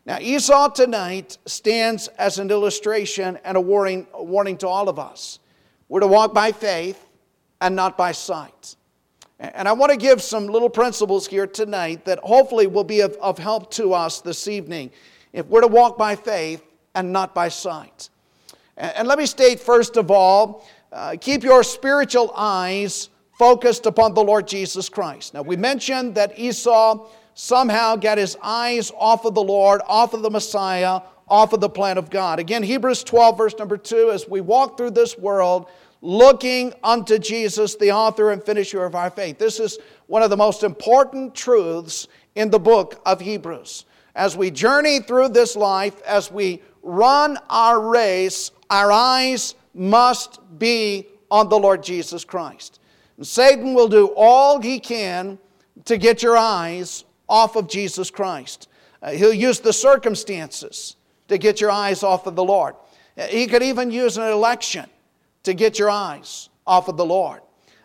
Now, 0.06 0.18
Esau 0.20 0.70
tonight 0.70 1.38
stands 1.46 2.08
as 2.10 2.40
an 2.40 2.50
illustration 2.50 3.38
and 3.44 3.56
a 3.56 3.62
warning, 3.62 4.08
a 4.14 4.24
warning 4.24 4.58
to 4.58 4.68
all 4.68 4.90
of 4.90 4.98
us. 4.98 5.40
We're 5.88 6.00
to 6.00 6.08
walk 6.08 6.34
by 6.34 6.52
faith 6.52 7.06
and 7.62 7.76
not 7.76 7.96
by 7.96 8.14
sight. 8.14 8.76
And 9.40 9.70
I 9.70 9.72
want 9.72 9.92
to 9.92 9.98
give 9.98 10.22
some 10.22 10.48
little 10.48 10.70
principles 10.70 11.26
here 11.26 11.48
tonight 11.48 12.04
that 12.06 12.20
hopefully 12.20 12.68
will 12.68 12.84
be 12.84 13.00
of, 13.00 13.16
of 13.22 13.38
help 13.38 13.72
to 13.72 13.94
us 13.94 14.20
this 14.20 14.50
evening 14.50 14.92
if 15.32 15.46
we're 15.46 15.62
to 15.62 15.68
walk 15.68 15.98
by 15.98 16.16
faith 16.16 16.62
and 16.94 17.14
not 17.14 17.34
by 17.34 17.48
sight. 17.48 18.10
And, 18.76 18.92
and 18.98 19.08
let 19.08 19.18
me 19.18 19.26
state 19.26 19.62
first 19.62 19.96
of 19.96 20.12
all 20.12 20.68
uh, 20.92 21.16
keep 21.22 21.44
your 21.44 21.64
spiritual 21.64 22.34
eyes 22.36 23.10
focused 23.38 23.86
upon 23.86 24.14
the 24.14 24.24
Lord 24.24 24.46
Jesus 24.48 24.90
Christ. 24.90 25.34
Now, 25.34 25.44
we 25.44 25.56
mentioned 25.56 26.16
that 26.16 26.38
Esau 26.38 27.08
somehow 27.34 27.96
got 27.96 28.18
his 28.18 28.38
eyes 28.44 28.92
off 28.98 29.24
of 29.24 29.36
the 29.36 29.44
Lord, 29.44 29.82
off 29.88 30.14
of 30.14 30.22
the 30.22 30.30
Messiah, 30.30 31.02
off 31.30 31.54
of 31.54 31.62
the 31.62 31.70
plan 31.70 31.98
of 31.98 32.10
God. 32.10 32.40
Again, 32.40 32.64
Hebrews 32.64 33.04
12, 33.06 33.38
verse 33.38 33.56
number 33.58 33.78
2 33.78 34.12
as 34.12 34.28
we 34.28 34.42
walk 34.42 34.78
through 34.78 34.92
this 34.92 35.18
world, 35.18 35.70
looking 36.02 36.74
unto 36.84 37.20
Jesus, 37.20 37.76
the 37.76 37.92
author 37.92 38.32
and 38.32 38.44
finisher 38.44 38.84
of 38.86 38.96
our 38.96 39.10
faith. 39.10 39.38
This 39.38 39.60
is 39.60 39.78
one 40.08 40.24
of 40.24 40.30
the 40.30 40.38
most 40.38 40.64
important 40.64 41.36
truths 41.36 42.08
in 42.36 42.50
the 42.50 42.60
book 42.60 43.02
of 43.06 43.20
Hebrews. 43.20 43.86
As 44.16 44.36
we 44.36 44.52
journey 44.52 45.00
through 45.00 45.30
this 45.30 45.56
life, 45.56 46.02
as 46.04 46.32
we 46.32 46.62
run 46.82 47.38
our 47.50 47.80
race, 47.80 48.52
our 48.70 48.92
eyes 48.92 49.56
must 49.74 50.40
be 50.58 51.08
on 51.30 51.50
the 51.50 51.60
Lord 51.60 51.84
Jesus 51.84 52.24
Christ. 52.24 52.80
And 53.18 53.28
Satan 53.28 53.74
will 53.74 53.88
do 53.88 54.08
all 54.16 54.62
he 54.62 54.80
can 54.80 55.38
to 55.86 55.98
get 55.98 56.24
your 56.24 56.38
eyes 56.38 57.06
off 57.28 57.56
of 57.56 57.68
Jesus 57.68 58.10
Christ. 58.10 58.68
Uh, 59.02 59.12
he'll 59.12 59.34
use 59.34 59.60
the 59.60 59.74
circumstances 59.74 60.96
to 61.28 61.38
get 61.38 61.62
your 61.62 61.72
eyes 61.72 62.04
off 62.04 62.28
of 62.28 62.36
the 62.36 62.44
Lord. 62.44 62.76
Uh, 63.18 63.28
he 63.28 63.48
could 63.48 63.64
even 63.64 63.92
use 63.92 64.18
an 64.18 64.24
election 64.24 64.90
to 65.44 65.54
get 65.54 65.80
your 65.80 65.90
eyes 65.90 66.50
off 66.66 66.88
of 66.88 66.98
the 66.98 67.06
Lord. 67.06 67.42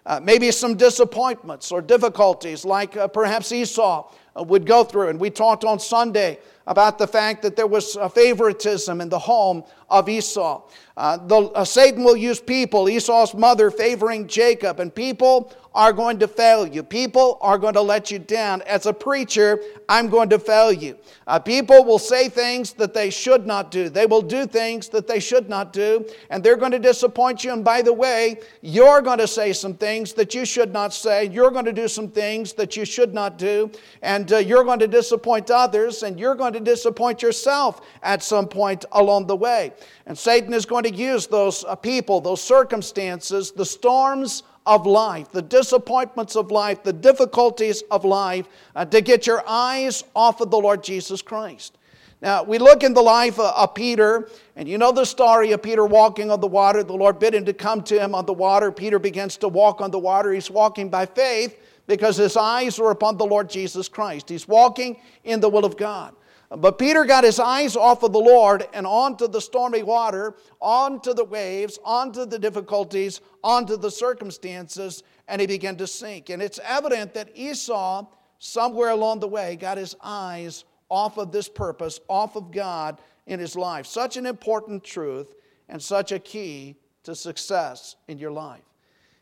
Uh, 0.07 0.21
maybe 0.23 0.51
some 0.51 0.77
disappointments 0.77 1.73
or 1.73 1.81
difficulties, 1.81 2.65
like 2.65 2.95
uh, 2.97 3.09
perhaps 3.09 3.51
Esau 3.53 4.11
uh, 4.37 4.43
would 4.43 4.67
go 4.67 4.85
through. 4.85 5.09
And 5.09 5.19
we 5.19 5.31
talked 5.31 5.65
on 5.65 5.79
Sunday 5.79 6.39
about 6.67 6.99
the 6.99 7.07
fact 7.07 7.41
that 7.43 7.57
there 7.57 7.67
was 7.67 7.97
favoritism 8.13 9.01
in 9.01 9.09
the 9.09 9.19
home 9.19 9.65
of 9.95 10.09
Esau. 10.09 10.63
Uh, 10.97 11.17
the, 11.17 11.37
uh, 11.37 11.65
Satan 11.65 12.05
will 12.05 12.17
use 12.17 12.41
people, 12.41 12.89
Esau's 12.89 13.35
mother 13.35 13.71
favoring 13.71 14.29
Jacob, 14.29 14.79
and 14.81 14.95
people 14.95 15.53
are 15.75 15.93
going 15.93 16.21
to 16.21 16.29
fail 16.29 16.65
you. 16.65 16.85
People 16.85 17.37
are 17.41 17.59
going 17.59 17.75
to 17.75 17.81
let 17.81 18.09
you 18.09 18.21
down. 18.21 18.63
As 18.63 18.87
a 18.87 18.93
preacher, 18.93 19.61
I'm 19.89 20.09
going 20.09 20.29
to 20.29 20.39
fail 20.39 20.73
you. 20.73 20.97
Uh, 21.27 21.41
people 21.41 21.85
will 21.85 21.99
say 21.99 22.29
things 22.29 22.73
that 22.75 22.95
they 22.95 23.11
should 23.11 23.45
not 23.45 23.73
do. 23.73 23.89
They 23.89 24.07
will 24.07 24.23
do 24.23 24.47
things 24.47 24.89
that 24.91 25.09
they 25.09 25.19
should 25.19 25.49
not 25.49 25.73
do, 25.73 26.07
and 26.31 26.45
they're 26.45 26.57
going 26.57 26.71
to 26.71 26.79
disappoint 26.79 27.43
you. 27.43 27.53
And 27.53 27.65
by 27.65 27.83
the 27.83 27.93
way, 27.93 28.39
you're 28.63 29.03
going 29.03 29.19
to 29.19 29.27
say 29.27 29.53
some 29.53 29.75
things 29.75 30.13
that 30.13 30.33
you 30.33 30.45
should 30.45 30.73
not 30.73 30.95
say. 30.95 31.27
You're 31.27 31.51
going 31.51 31.65
to 31.65 31.73
do 31.73 31.89
some 31.89 32.09
things 32.09 32.53
that 32.53 32.77
you 32.77 32.85
should 32.85 33.13
not 33.13 33.37
do, 33.37 33.73
and 34.01 34.33
uh, 34.33 34.37
you're 34.39 34.65
going 34.65 34.79
to 34.79 34.87
disappoint 34.87 35.51
others, 35.51 36.05
and 36.05 36.21
you're 36.21 36.37
going 36.37 36.53
to 36.53 36.61
disappoint 36.61 37.21
yourself 37.21 37.81
at 38.05 38.23
some 38.23 38.47
point 38.47 38.85
along 38.93 39.27
the 39.27 39.37
way. 39.37 39.73
And 40.07 40.17
Satan 40.17 40.53
is 40.53 40.67
going 40.67 40.85
to 40.85 40.95
use 40.95 41.27
those 41.27 41.65
uh, 41.65 41.75
people, 41.75 42.21
those 42.21 42.43
circumstances, 42.43 43.53
the 43.53 43.65
storms 43.65 44.43
of 44.67 44.87
life, 44.87 45.31
the 45.31 45.43
disappointments 45.43 46.37
of 46.37 46.51
life, 46.51 46.83
the 46.83 46.93
difficulties 46.93 47.83
of 47.91 48.05
life, 48.05 48.49
uh, 48.75 48.85
to 48.87 49.01
get 49.01 49.27
your 49.27 49.43
eyes 49.47 50.05
off 50.15 50.41
of 50.41 50.51
the 50.51 50.59
Lord 50.59 50.83
Jesus 50.83 51.23
Christ. 51.23 51.79
Now, 52.23 52.43
we 52.43 52.57
look 52.59 52.83
in 52.83 52.95
the 52.95 53.03
life 53.03 53.39
of, 53.39 53.55
of, 53.55 53.75
Peter, 53.75 54.31
and 54.57 54.67
you 54.67 54.79
know 54.79 54.93
the 54.93 55.05
story 55.05 55.53
of 55.53 55.63
Peter 55.63 55.85
walking 55.85 56.31
on 56.31 56.41
the 56.41 56.47
water. 56.47 56.83
The 56.83 56.95
Lord 56.95 57.19
bid 57.19 57.35
him 57.35 57.45
to 57.45 57.53
come 57.53 57.83
to 57.83 58.03
him 58.03 58.15
on 58.15 58.25
the 58.25 58.33
water. 58.33 58.73
Peter 58.73 58.99
begins 58.99 59.37
to 59.39 59.49
walk 59.49 59.83
on 59.83 59.91
the 59.91 59.99
water. 59.99 60.33
He's 60.33 60.51
walking 60.51 60.89
by 60.89 61.05
faith 61.05 61.61
because 61.87 62.17
his 62.17 62.37
eyes 62.37 62.79
are 62.79 62.91
upon 62.91 63.19
the 63.19 63.27
Lord 63.27 63.51
Jesus 63.51 63.89
Christ. 63.89 64.31
He's 64.31 64.49
walking 64.49 64.97
in 65.25 65.41
the 65.41 65.51
will 65.51 65.67
of 65.67 65.77
God. 65.77 66.15
But 66.57 66.79
Peter 66.79 67.05
got 67.05 67.25
his 67.25 67.41
eyes 67.41 67.75
off 67.75 68.03
of 68.03 68.13
the 68.13 68.21
Lord 68.21 68.67
and 68.73 68.87
onto 68.87 69.27
the 69.27 69.41
stormy 69.41 69.83
water, 69.83 70.37
onto 70.61 71.15
the 71.15 71.25
waves, 71.25 71.79
onto 71.85 72.27
the 72.27 72.39
difficulties, 72.39 73.21
onto 73.43 73.77
the 73.77 73.91
circumstances, 73.91 75.03
and 75.27 75.41
he 75.41 75.47
began 75.47 75.77
to 75.77 75.87
sink. 75.87 76.31
And 76.31 76.43
it's 76.43 76.61
evident 76.63 77.15
that 77.15 77.31
Esau, 77.35 78.07
somewhere 78.39 78.91
along 78.91 79.21
the 79.21 79.29
way, 79.29 79.57
got 79.57 79.79
his 79.79 79.97
eyes 80.03 80.65
off 80.89 81.19
of 81.19 81.33
this 81.33 81.49
purpose, 81.49 81.99
off 82.09 82.37
of 82.37 82.53
God 82.53 83.01
in 83.27 83.41
his 83.41 83.57
life. 83.57 83.87
Such 83.87 84.17
an 84.17 84.27
important 84.27 84.85
truth 84.85 85.35
and 85.69 85.83
such 85.83 86.13
a 86.13 86.19
key 86.19 86.77
to 87.05 87.15
success 87.15 87.97
in 88.07 88.19
your 88.19 88.33
life. 88.33 88.63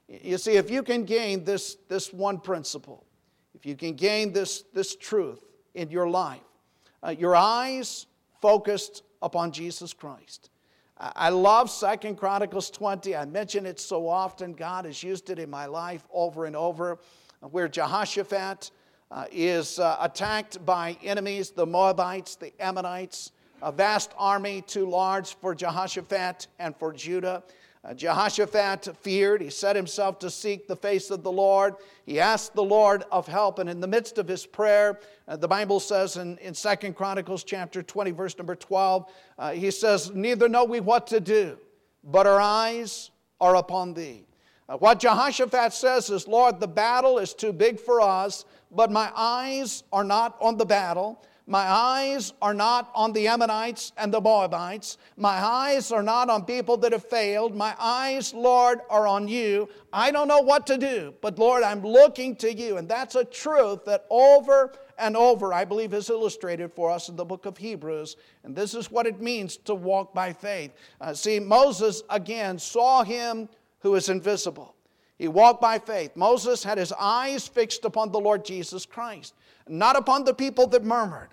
You 0.09 0.37
see, 0.37 0.53
if 0.57 0.71
you 0.71 0.83
can 0.83 1.05
gain 1.05 1.45
this, 1.45 1.77
this 1.89 2.13
one 2.13 2.41
principle, 2.41 3.07
if 3.55 3.65
you 3.65 3.77
can 3.77 3.95
gain 3.95 4.33
this, 4.33 4.65
this 4.75 4.97
truth 4.97 5.45
in 5.75 5.89
your 5.89 6.09
life, 6.09 6.41
uh, 7.03 7.11
your 7.11 7.37
eyes 7.37 8.07
focused 8.41 9.03
upon 9.21 9.53
Jesus 9.53 9.93
Christ. 9.93 10.51
I 10.99 11.31
love 11.31 11.69
Second 11.69 12.17
Chronicles 12.17 12.71
20. 12.71 13.17
I 13.17 13.25
mention 13.25 13.67
it 13.67 13.81
so 13.81 14.09
often. 14.09 14.53
God 14.53 14.85
has 14.85 15.03
used 15.03 15.31
it 15.31 15.41
in 15.41 15.51
my 15.51 15.67
life 15.67 16.07
over 16.13 16.45
and 16.45 16.55
over, 16.55 16.99
where 17.41 17.67
Jehoshaphat 17.67 18.71
uh, 19.11 19.25
is 19.33 19.81
uh, 19.81 19.97
attacked 20.01 20.65
by 20.65 20.97
enemies, 21.03 21.51
the 21.51 21.67
Moabites, 21.67 22.37
the 22.37 22.53
Ammonites, 22.61 23.33
a 23.63 23.73
vast 23.73 24.13
army 24.17 24.63
too 24.63 24.89
large 24.89 25.35
for 25.37 25.57
Jehoshaphat 25.57 26.47
and 26.61 26.77
for 26.77 26.93
Judah. 26.93 27.43
Uh, 27.85 27.93
Jehoshaphat 27.93 28.97
feared. 28.99 29.41
He 29.41 29.51
set 29.51 29.75
himself 29.75 30.21
to 30.21 30.31
seek 30.31 30.69
the 30.69 30.77
face 30.77 31.11
of 31.11 31.25
the 31.25 31.33
Lord. 31.33 31.75
He 32.07 32.21
asked 32.21 32.55
the 32.55 32.63
Lord 32.63 33.03
of 33.11 33.27
help, 33.27 33.59
and 33.59 33.69
in 33.69 33.81
the 33.81 33.89
midst 33.89 34.19
of 34.19 34.29
his 34.29 34.47
prayer, 34.47 35.01
uh, 35.27 35.37
the 35.37 35.49
Bible 35.49 35.81
says 35.81 36.17
in, 36.17 36.39
in 36.39 36.55
2 36.55 36.93
Chronicles 36.93 37.43
chapter 37.43 37.83
20, 37.83 38.13
verse 38.13 38.39
number 38.39 38.55
12, 38.55 39.11
uh, 39.37 39.51
he 39.51 39.73
says, 39.73 40.13
Neither 40.15 40.49
know 40.49 40.65
we 40.65 40.79
what 40.79 41.09
to 41.09 41.19
do, 41.19 41.59
but 42.05 42.25
our 42.27 42.41
eyes 42.41 43.11
are 43.41 43.57
upon 43.57 43.95
thee. 43.95 44.27
Uh, 44.69 44.77
what 44.77 45.01
Jehoshaphat 45.01 45.73
says 45.73 46.09
is, 46.09 46.29
Lord, 46.29 46.61
the 46.61 46.69
battle 46.69 47.19
is 47.19 47.35
too 47.35 47.53
big 47.53 47.81
for 47.81 48.01
us, 48.01 48.45
but 48.71 48.93
my 48.93 49.11
eyes 49.17 49.83
are 49.93 50.05
not 50.05 50.37
on 50.41 50.57
the 50.57 50.65
battle. 50.65 51.21
My 51.47 51.67
eyes 51.67 52.33
are 52.41 52.55
not 52.55 52.93
on 52.95 53.13
the 53.13 53.27
Ammonites 53.27 53.93
and 53.97 54.15
the 54.15 54.21
Moabites. 54.21 54.97
My 55.17 55.31
eyes 55.31 55.91
are 55.91 56.03
not 56.03 56.31
on 56.31 56.45
people 56.45 56.77
that 56.79 56.93
have 56.93 57.05
failed. 57.05 57.57
My 57.57 57.75
eyes, 57.81 58.33
Lord, 58.33 58.81
are 58.89 59.09
on 59.09 59.27
you. 59.27 59.69
I 59.93 60.13
don't 60.13 60.29
know 60.29 60.41
what 60.41 60.67
to 60.69 60.79
do, 60.79 61.15
but 61.21 61.39
Lord, 61.39 61.65
I'm 61.65 61.83
looking 61.83 62.37
to 62.37 62.53
you. 62.53 62.77
And 62.77 62.89
that's 62.89 63.17
a 63.17 63.25
truth 63.25 63.85
that 63.87 64.07
over 64.09 64.73
and 64.99 65.17
over, 65.17 65.53
I 65.53 65.65
believe, 65.65 65.93
is 65.95 66.11
illustrated 66.11 66.73
for 66.73 66.91
us 66.91 67.09
in 67.09 67.17
the 67.17 67.25
book 67.25 67.45
of 67.45 67.57
Hebrews. 67.57 68.17
And 68.45 68.55
this 68.55 68.75
is 68.75 68.91
what 68.91 69.07
it 69.07 69.21
means 69.21 69.57
to 69.59 69.75
walk 69.75 70.15
by 70.15 70.33
faith. 70.33 70.73
Uh, 71.01 71.13
see, 71.13 71.41
Moses 71.41 72.05
again 72.09 72.57
saw 72.57 73.03
him 73.03 73.49
who 73.81 73.97
is 73.97 74.09
invisible. 74.09 74.77
He 75.19 75.27
walked 75.27 75.61
by 75.61 75.81
faith. 75.81 76.15
Moses 76.15 76.63
had 76.63 76.79
his 76.79 76.93
eyes 76.93 77.49
fixed 77.49 77.85
upon 77.85 78.13
the 78.13 78.21
Lord 78.21 78.45
Jesus 78.45 78.87
Christ 78.87 79.35
not 79.69 79.97
upon 79.97 80.25
the 80.25 80.35
people 80.35 80.67
that 80.69 80.85
murmured, 80.85 81.31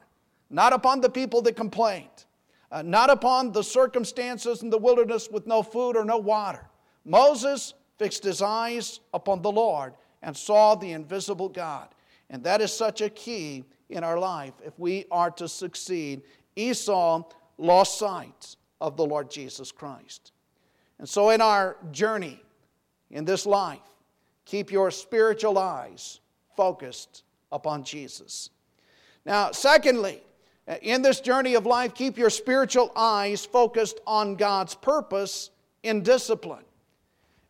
not 0.50 0.74
upon 0.74 1.02
the 1.02 1.10
people 1.10 1.42
that 1.44 1.56
complained, 1.56 2.26
uh, 2.72 2.82
not 2.82 3.10
upon 3.10 3.52
the 3.52 3.64
circumstances 3.64 4.62
in 4.62 4.70
the 4.70 4.78
wilderness 4.78 5.30
with 5.32 5.48
no 5.48 5.64
food 5.64 5.96
or 5.96 6.06
no 6.06 6.18
water. 6.18 6.70
Moses 7.06 7.74
fixed 7.98 8.24
his 8.24 8.42
eyes 8.42 9.00
upon 9.14 9.42
the 9.42 9.52
Lord 9.52 9.94
and 10.22 10.36
saw 10.36 10.76
the 10.76 10.92
invisible 10.92 11.50
God. 11.50 11.90
And 12.30 12.44
that 12.44 12.62
is 12.62 12.72
such 12.72 13.02
a 13.02 13.10
key 13.10 13.66
in 13.90 14.04
our 14.04 14.20
life 14.20 14.54
if 14.64 14.78
we 14.78 15.06
are 15.10 15.32
to 15.32 15.48
succeed. 15.48 16.22
Esau 16.56 17.24
lost 17.58 17.98
sight 17.98 18.56
of 18.80 18.98
the 18.98 19.06
Lord 19.06 19.30
Jesus 19.32 19.72
Christ. 19.72 20.32
And 21.00 21.08
so, 21.08 21.30
in 21.30 21.42
our 21.42 21.78
journey 21.92 22.42
in 23.10 23.26
this 23.26 23.46
life, 23.46 23.80
keep 24.46 24.72
your 24.72 24.92
spiritual 24.92 25.58
eyes 25.58 26.20
focused 26.56 27.24
upon 27.52 27.84
Jesus. 27.84 28.50
Now, 29.26 29.52
secondly, 29.52 30.24
in 30.82 31.02
this 31.02 31.20
journey 31.20 31.56
of 31.56 31.66
life, 31.66 31.94
keep 31.94 32.18
your 32.18 32.30
spiritual 32.30 32.92
eyes 32.96 33.46
focused 33.46 34.00
on 34.06 34.36
God's 34.36 34.76
purpose 34.76 35.50
in 35.84 36.04
discipline. 36.04 36.64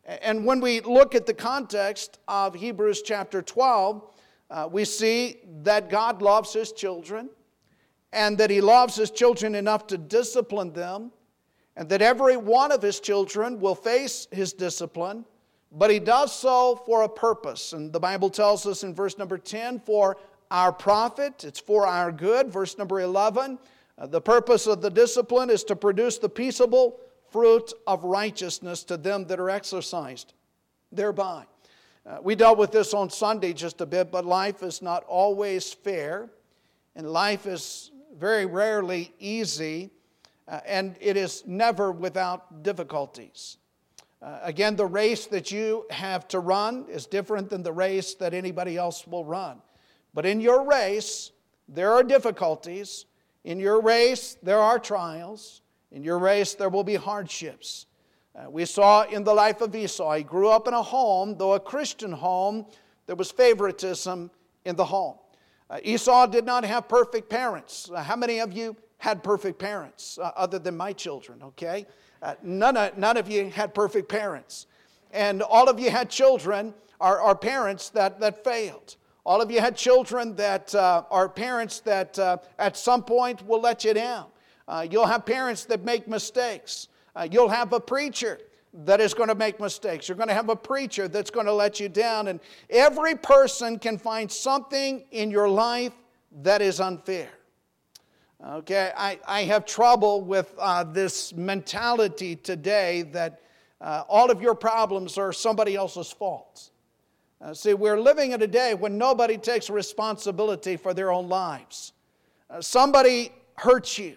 And 0.04 0.44
when 0.44 0.60
we 0.60 0.80
look 0.80 1.14
at 1.14 1.26
the 1.26 1.34
context 1.34 2.18
of 2.26 2.54
Hebrews 2.54 3.02
chapter 3.02 3.42
12, 3.42 4.02
uh, 4.50 4.68
we 4.70 4.84
see 4.84 5.38
that 5.62 5.90
God 5.90 6.22
loves 6.22 6.52
his 6.52 6.72
children 6.72 7.30
and 8.12 8.36
that 8.38 8.50
he 8.50 8.60
loves 8.60 8.96
his 8.96 9.10
children 9.10 9.54
enough 9.54 9.86
to 9.86 9.98
discipline 9.98 10.72
them, 10.72 11.12
and 11.76 11.88
that 11.88 12.02
every 12.02 12.36
one 12.36 12.72
of 12.72 12.82
his 12.82 12.98
children 12.98 13.60
will 13.60 13.76
face 13.76 14.26
his 14.32 14.52
discipline, 14.52 15.24
but 15.72 15.90
he 15.90 15.98
does 15.98 16.34
so 16.34 16.76
for 16.86 17.02
a 17.02 17.08
purpose. 17.08 17.72
And 17.72 17.92
the 17.92 18.00
Bible 18.00 18.30
tells 18.30 18.66
us 18.66 18.82
in 18.82 18.94
verse 18.94 19.18
number 19.18 19.38
10 19.38 19.80
for 19.80 20.16
our 20.50 20.72
profit, 20.72 21.44
it's 21.44 21.60
for 21.60 21.86
our 21.86 22.10
good. 22.10 22.50
Verse 22.50 22.76
number 22.76 23.00
11, 23.00 23.58
uh, 23.98 24.06
the 24.06 24.20
purpose 24.20 24.66
of 24.66 24.82
the 24.82 24.90
discipline 24.90 25.50
is 25.50 25.62
to 25.64 25.76
produce 25.76 26.18
the 26.18 26.28
peaceable 26.28 26.98
fruit 27.30 27.72
of 27.86 28.02
righteousness 28.02 28.82
to 28.84 28.96
them 28.96 29.24
that 29.26 29.38
are 29.38 29.50
exercised 29.50 30.34
thereby. 30.90 31.44
Uh, 32.04 32.18
we 32.22 32.34
dealt 32.34 32.58
with 32.58 32.72
this 32.72 32.94
on 32.94 33.10
Sunday 33.10 33.52
just 33.52 33.80
a 33.80 33.86
bit, 33.86 34.10
but 34.10 34.24
life 34.24 34.62
is 34.62 34.82
not 34.82 35.04
always 35.04 35.72
fair, 35.72 36.30
and 36.96 37.08
life 37.08 37.46
is 37.46 37.92
very 38.18 38.46
rarely 38.46 39.12
easy, 39.18 39.90
uh, 40.48 40.60
and 40.66 40.96
it 41.00 41.16
is 41.16 41.44
never 41.46 41.92
without 41.92 42.62
difficulties. 42.62 43.58
Uh, 44.22 44.38
again, 44.42 44.76
the 44.76 44.86
race 44.86 45.26
that 45.26 45.50
you 45.50 45.86
have 45.90 46.28
to 46.28 46.40
run 46.40 46.84
is 46.88 47.06
different 47.06 47.48
than 47.48 47.62
the 47.62 47.72
race 47.72 48.14
that 48.14 48.34
anybody 48.34 48.76
else 48.76 49.06
will 49.06 49.24
run. 49.24 49.62
But 50.12 50.26
in 50.26 50.40
your 50.40 50.66
race, 50.66 51.32
there 51.68 51.92
are 51.92 52.02
difficulties. 52.02 53.06
In 53.44 53.58
your 53.58 53.80
race, 53.80 54.36
there 54.42 54.58
are 54.58 54.78
trials. 54.78 55.62
In 55.90 56.02
your 56.02 56.18
race, 56.18 56.54
there 56.54 56.68
will 56.68 56.84
be 56.84 56.96
hardships. 56.96 57.86
Uh, 58.34 58.50
we 58.50 58.64
saw 58.64 59.02
in 59.04 59.24
the 59.24 59.32
life 59.32 59.60
of 59.60 59.74
Esau, 59.74 60.14
he 60.14 60.22
grew 60.22 60.48
up 60.48 60.68
in 60.68 60.74
a 60.74 60.82
home, 60.82 61.36
though 61.36 61.54
a 61.54 61.60
Christian 61.60 62.12
home, 62.12 62.66
there 63.06 63.16
was 63.16 63.30
favoritism 63.32 64.30
in 64.64 64.76
the 64.76 64.84
home. 64.84 65.16
Uh, 65.68 65.78
Esau 65.82 66.26
did 66.26 66.44
not 66.44 66.64
have 66.64 66.88
perfect 66.88 67.28
parents. 67.28 67.90
Uh, 67.92 68.02
how 68.02 68.16
many 68.16 68.38
of 68.38 68.52
you 68.52 68.76
had 68.98 69.22
perfect 69.22 69.58
parents 69.58 70.18
uh, 70.18 70.30
other 70.36 70.58
than 70.58 70.76
my 70.76 70.92
children, 70.92 71.42
okay? 71.42 71.86
Uh, 72.22 72.34
none, 72.42 72.76
of, 72.76 72.98
none 72.98 73.16
of 73.16 73.28
you 73.28 73.50
had 73.50 73.74
perfect 73.74 74.08
parents. 74.08 74.66
And 75.12 75.42
all 75.42 75.68
of 75.68 75.80
you 75.80 75.90
had 75.90 76.10
children 76.10 76.74
or, 77.00 77.34
parents 77.34 77.88
that, 77.90 78.20
that 78.20 78.44
failed. 78.44 78.96
All 79.24 79.40
of 79.40 79.50
you 79.50 79.60
had 79.60 79.76
children 79.76 80.36
that 80.36 80.74
uh, 80.74 81.04
are 81.10 81.28
parents 81.28 81.80
that 81.80 82.18
uh, 82.18 82.38
at 82.58 82.76
some 82.76 83.02
point 83.02 83.46
will 83.46 83.60
let 83.60 83.84
you 83.84 83.94
down. 83.94 84.26
Uh, 84.68 84.86
you'll 84.88 85.06
have 85.06 85.24
parents 85.24 85.64
that 85.64 85.84
make 85.84 86.06
mistakes. 86.06 86.88
Uh, 87.16 87.26
you'll 87.30 87.48
have 87.48 87.72
a 87.72 87.80
preacher 87.80 88.38
that 88.72 89.00
is 89.00 89.14
going 89.14 89.28
to 89.28 89.34
make 89.34 89.58
mistakes. 89.58 90.08
You're 90.08 90.16
going 90.16 90.28
to 90.28 90.34
have 90.34 90.48
a 90.48 90.56
preacher 90.56 91.08
that's 91.08 91.30
going 91.30 91.46
to 91.46 91.52
let 91.52 91.80
you 91.80 91.88
down. 91.88 92.28
And 92.28 92.38
every 92.68 93.16
person 93.16 93.78
can 93.78 93.98
find 93.98 94.30
something 94.30 95.04
in 95.10 95.30
your 95.30 95.48
life 95.48 95.92
that 96.42 96.62
is 96.62 96.80
unfair. 96.80 97.30
Okay, 98.42 98.90
I, 98.96 99.18
I 99.28 99.42
have 99.44 99.66
trouble 99.66 100.22
with 100.22 100.54
uh, 100.58 100.82
this 100.82 101.34
mentality 101.34 102.36
today 102.36 103.02
that 103.12 103.42
uh, 103.82 104.04
all 104.08 104.30
of 104.30 104.40
your 104.40 104.54
problems 104.54 105.18
are 105.18 105.30
somebody 105.30 105.76
else's 105.76 106.10
faults. 106.10 106.70
Uh, 107.42 107.52
see, 107.52 107.74
we're 107.74 108.00
living 108.00 108.32
in 108.32 108.40
a 108.40 108.46
day 108.46 108.72
when 108.72 108.96
nobody 108.96 109.36
takes 109.36 109.68
responsibility 109.68 110.78
for 110.78 110.94
their 110.94 111.12
own 111.12 111.28
lives. 111.28 111.92
Uh, 112.48 112.62
somebody 112.62 113.30
hurts 113.56 113.98
you. 113.98 114.16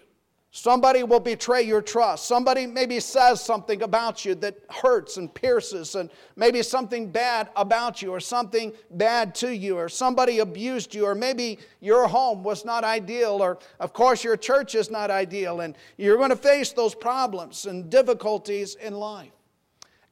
Somebody 0.56 1.02
will 1.02 1.18
betray 1.18 1.62
your 1.62 1.82
trust. 1.82 2.26
Somebody 2.26 2.64
maybe 2.64 3.00
says 3.00 3.42
something 3.44 3.82
about 3.82 4.24
you 4.24 4.36
that 4.36 4.56
hurts 4.70 5.16
and 5.16 5.34
pierces, 5.34 5.96
and 5.96 6.08
maybe 6.36 6.62
something 6.62 7.10
bad 7.10 7.48
about 7.56 8.00
you, 8.00 8.12
or 8.12 8.20
something 8.20 8.72
bad 8.92 9.34
to 9.34 9.52
you, 9.52 9.76
or 9.76 9.88
somebody 9.88 10.38
abused 10.38 10.94
you, 10.94 11.06
or 11.06 11.14
maybe 11.16 11.58
your 11.80 12.06
home 12.06 12.44
was 12.44 12.64
not 12.64 12.84
ideal, 12.84 13.42
or 13.42 13.58
of 13.80 13.92
course 13.92 14.22
your 14.22 14.36
church 14.36 14.76
is 14.76 14.92
not 14.92 15.10
ideal, 15.10 15.58
and 15.60 15.76
you're 15.98 16.18
going 16.18 16.30
to 16.30 16.36
face 16.36 16.70
those 16.70 16.94
problems 16.94 17.66
and 17.66 17.90
difficulties 17.90 18.76
in 18.76 18.94
life. 18.94 19.32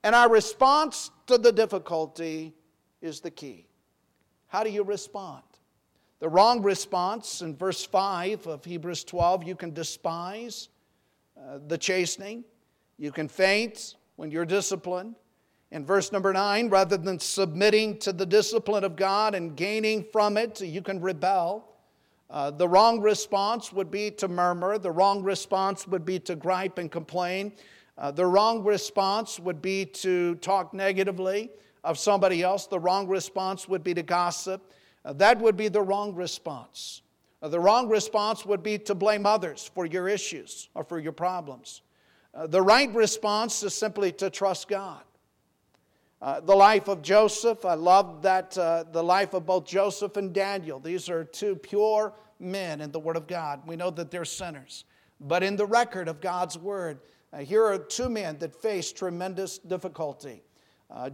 And 0.02 0.12
our 0.12 0.28
response 0.28 1.12
to 1.28 1.38
the 1.38 1.52
difficulty 1.52 2.52
is 3.00 3.20
the 3.20 3.30
key. 3.30 3.68
How 4.48 4.64
do 4.64 4.70
you 4.70 4.82
respond? 4.82 5.44
The 6.22 6.28
wrong 6.28 6.62
response 6.62 7.42
in 7.42 7.56
verse 7.56 7.84
5 7.84 8.46
of 8.46 8.64
Hebrews 8.64 9.02
12 9.02 9.42
you 9.42 9.56
can 9.56 9.74
despise 9.74 10.68
uh, 11.36 11.58
the 11.66 11.76
chastening, 11.76 12.44
you 12.96 13.10
can 13.10 13.26
faint 13.26 13.96
when 14.14 14.30
you're 14.30 14.44
disciplined. 14.44 15.16
In 15.72 15.84
verse 15.84 16.12
number 16.12 16.32
9, 16.32 16.68
rather 16.68 16.96
than 16.96 17.18
submitting 17.18 17.98
to 17.98 18.12
the 18.12 18.24
discipline 18.24 18.84
of 18.84 18.94
God 18.94 19.34
and 19.34 19.56
gaining 19.56 20.06
from 20.12 20.36
it, 20.36 20.60
you 20.60 20.80
can 20.80 21.00
rebel. 21.00 21.68
Uh, 22.30 22.52
the 22.52 22.68
wrong 22.68 23.00
response 23.00 23.72
would 23.72 23.90
be 23.90 24.08
to 24.12 24.28
murmur. 24.28 24.78
The 24.78 24.92
wrong 24.92 25.24
response 25.24 25.88
would 25.88 26.04
be 26.04 26.20
to 26.20 26.36
gripe 26.36 26.78
and 26.78 26.88
complain. 26.88 27.52
Uh, 27.98 28.12
the 28.12 28.26
wrong 28.26 28.62
response 28.62 29.40
would 29.40 29.60
be 29.60 29.86
to 29.86 30.36
talk 30.36 30.72
negatively 30.72 31.50
of 31.82 31.98
somebody 31.98 32.44
else. 32.44 32.68
The 32.68 32.78
wrong 32.78 33.08
response 33.08 33.68
would 33.68 33.82
be 33.82 33.94
to 33.94 34.04
gossip. 34.04 34.72
Uh, 35.04 35.12
that 35.14 35.38
would 35.40 35.56
be 35.56 35.68
the 35.68 35.82
wrong 35.82 36.14
response. 36.14 37.02
Uh, 37.42 37.48
the 37.48 37.58
wrong 37.58 37.88
response 37.88 38.46
would 38.46 38.62
be 38.62 38.78
to 38.78 38.94
blame 38.94 39.26
others 39.26 39.70
for 39.74 39.84
your 39.84 40.08
issues 40.08 40.68
or 40.74 40.84
for 40.84 41.00
your 41.00 41.12
problems. 41.12 41.82
Uh, 42.34 42.46
the 42.46 42.62
right 42.62 42.92
response 42.94 43.62
is 43.62 43.74
simply 43.74 44.12
to 44.12 44.30
trust 44.30 44.68
God. 44.68 45.02
Uh, 46.20 46.38
the 46.38 46.54
life 46.54 46.86
of 46.86 47.02
Joseph, 47.02 47.64
I 47.64 47.74
love 47.74 48.22
that 48.22 48.56
uh, 48.56 48.84
the 48.92 49.02
life 49.02 49.34
of 49.34 49.44
both 49.44 49.66
Joseph 49.66 50.16
and 50.16 50.32
Daniel. 50.32 50.78
These 50.78 51.08
are 51.08 51.24
two 51.24 51.56
pure 51.56 52.12
men 52.38 52.80
in 52.80 52.92
the 52.92 53.00
Word 53.00 53.16
of 53.16 53.26
God. 53.26 53.60
We 53.66 53.74
know 53.74 53.90
that 53.90 54.12
they're 54.12 54.24
sinners. 54.24 54.84
But 55.20 55.42
in 55.42 55.56
the 55.56 55.66
record 55.66 56.06
of 56.06 56.20
God's 56.20 56.56
Word, 56.56 57.00
uh, 57.32 57.38
here 57.38 57.64
are 57.64 57.76
two 57.76 58.08
men 58.08 58.38
that 58.38 58.54
faced 58.54 58.96
tremendous 58.96 59.58
difficulty. 59.58 60.42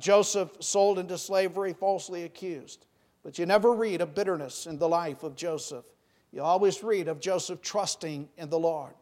Joseph 0.00 0.50
sold 0.58 0.98
into 0.98 1.16
slavery, 1.16 1.72
falsely 1.72 2.24
accused. 2.24 2.86
But 3.28 3.38
you 3.38 3.44
never 3.44 3.74
read 3.74 4.00
of 4.00 4.14
bitterness 4.14 4.64
in 4.64 4.78
the 4.78 4.88
life 4.88 5.22
of 5.22 5.36
Joseph. 5.36 5.84
You 6.32 6.40
always 6.40 6.82
read 6.82 7.08
of 7.08 7.20
Joseph 7.20 7.60
trusting 7.60 8.26
in 8.38 8.48
the 8.48 8.58
Lord. 8.58 8.94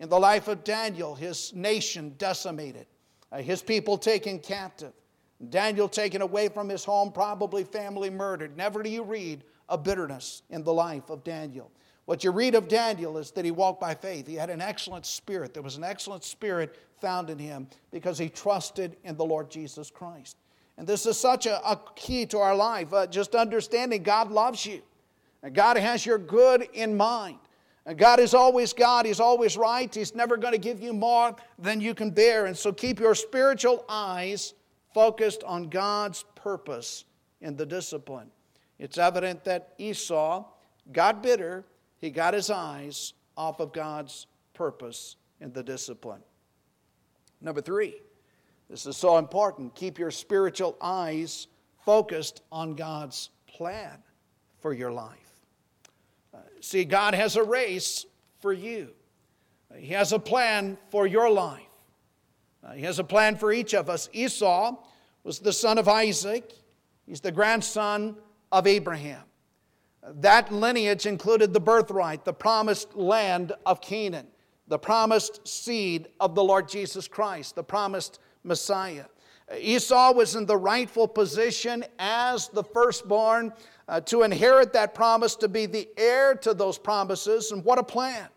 In 0.00 0.10
the 0.10 0.20
life 0.20 0.48
of 0.48 0.64
Daniel, 0.64 1.14
his 1.14 1.54
nation 1.54 2.14
decimated, 2.18 2.84
uh, 3.32 3.38
his 3.38 3.62
people 3.62 3.96
taken 3.96 4.38
captive, 4.38 4.92
Daniel 5.48 5.88
taken 5.88 6.20
away 6.20 6.50
from 6.50 6.68
his 6.68 6.84
home, 6.84 7.10
probably 7.10 7.64
family 7.64 8.10
murdered. 8.10 8.54
Never 8.54 8.82
do 8.82 8.90
you 8.90 9.02
read 9.02 9.44
of 9.66 9.82
bitterness 9.82 10.42
in 10.50 10.62
the 10.62 10.74
life 10.74 11.08
of 11.08 11.24
Daniel. 11.24 11.70
What 12.04 12.22
you 12.22 12.32
read 12.32 12.54
of 12.54 12.68
Daniel 12.68 13.16
is 13.16 13.30
that 13.30 13.46
he 13.46 13.50
walked 13.50 13.80
by 13.80 13.94
faith. 13.94 14.26
He 14.26 14.34
had 14.34 14.50
an 14.50 14.60
excellent 14.60 15.06
spirit. 15.06 15.54
There 15.54 15.62
was 15.62 15.78
an 15.78 15.84
excellent 15.84 16.24
spirit 16.24 16.76
found 17.00 17.30
in 17.30 17.38
him 17.38 17.66
because 17.90 18.18
he 18.18 18.28
trusted 18.28 18.98
in 19.04 19.16
the 19.16 19.24
Lord 19.24 19.50
Jesus 19.50 19.90
Christ. 19.90 20.36
And 20.80 20.88
this 20.88 21.04
is 21.04 21.18
such 21.18 21.44
a, 21.44 21.60
a 21.70 21.78
key 21.94 22.24
to 22.24 22.38
our 22.38 22.56
life. 22.56 22.94
Uh, 22.94 23.06
just 23.06 23.34
understanding 23.34 24.02
God 24.02 24.32
loves 24.32 24.64
you. 24.64 24.80
And 25.42 25.54
God 25.54 25.76
has 25.76 26.06
your 26.06 26.16
good 26.16 26.66
in 26.72 26.96
mind. 26.96 27.36
And 27.84 27.98
God 27.98 28.18
is 28.18 28.32
always 28.32 28.72
God. 28.72 29.04
He's 29.04 29.20
always 29.20 29.58
right. 29.58 29.94
He's 29.94 30.14
never 30.14 30.38
going 30.38 30.54
to 30.54 30.58
give 30.58 30.80
you 30.80 30.94
more 30.94 31.36
than 31.58 31.82
you 31.82 31.94
can 31.94 32.10
bear. 32.10 32.46
And 32.46 32.56
so 32.56 32.72
keep 32.72 32.98
your 32.98 33.14
spiritual 33.14 33.84
eyes 33.90 34.54
focused 34.94 35.44
on 35.44 35.68
God's 35.68 36.24
purpose 36.34 37.04
in 37.42 37.56
the 37.56 37.66
discipline. 37.66 38.30
It's 38.78 38.96
evident 38.96 39.44
that 39.44 39.74
Esau 39.76 40.46
got 40.92 41.22
bitter. 41.22 41.66
He 41.98 42.08
got 42.08 42.32
his 42.32 42.48
eyes 42.48 43.12
off 43.36 43.60
of 43.60 43.74
God's 43.74 44.28
purpose 44.54 45.16
in 45.42 45.52
the 45.52 45.62
discipline. 45.62 46.22
Number 47.42 47.60
three, 47.60 48.00
this 48.70 48.86
is 48.86 48.96
so 48.96 49.18
important. 49.18 49.74
Keep 49.74 49.98
your 49.98 50.12
spiritual 50.12 50.76
eyes 50.80 51.48
focused 51.84 52.42
on 52.52 52.74
God's 52.74 53.30
plan 53.48 53.98
for 54.60 54.72
your 54.72 54.92
life. 54.92 55.16
Uh, 56.32 56.38
see, 56.60 56.84
God 56.84 57.14
has 57.14 57.34
a 57.34 57.42
race 57.42 58.06
for 58.38 58.52
you, 58.52 58.90
He 59.76 59.88
has 59.88 60.12
a 60.12 60.18
plan 60.18 60.78
for 60.90 61.06
your 61.06 61.28
life. 61.28 61.62
Uh, 62.62 62.72
he 62.72 62.82
has 62.82 62.98
a 62.98 63.04
plan 63.04 63.36
for 63.36 63.52
each 63.52 63.74
of 63.74 63.88
us. 63.88 64.08
Esau 64.12 64.76
was 65.24 65.38
the 65.38 65.52
son 65.52 65.78
of 65.78 65.88
Isaac, 65.88 66.52
he's 67.06 67.20
the 67.20 67.32
grandson 67.32 68.16
of 68.52 68.66
Abraham. 68.66 69.22
That 70.02 70.52
lineage 70.52 71.06
included 71.06 71.52
the 71.52 71.60
birthright, 71.60 72.24
the 72.24 72.32
promised 72.32 72.94
land 72.94 73.52
of 73.66 73.80
Canaan, 73.80 74.26
the 74.66 74.78
promised 74.78 75.46
seed 75.46 76.08
of 76.20 76.34
the 76.34 76.44
Lord 76.44 76.68
Jesus 76.68 77.06
Christ, 77.06 77.54
the 77.54 77.64
promised 77.64 78.18
Messiah. 78.44 79.06
Esau 79.58 80.12
was 80.12 80.36
in 80.36 80.46
the 80.46 80.56
rightful 80.56 81.08
position 81.08 81.84
as 81.98 82.48
the 82.48 82.62
firstborn 82.62 83.52
uh, 83.88 84.00
to 84.02 84.22
inherit 84.22 84.72
that 84.72 84.94
promise, 84.94 85.34
to 85.36 85.48
be 85.48 85.66
the 85.66 85.88
heir 85.96 86.34
to 86.36 86.54
those 86.54 86.78
promises. 86.78 87.50
And 87.50 87.64
what 87.64 87.78
a 87.78 87.82
plan! 87.82 88.28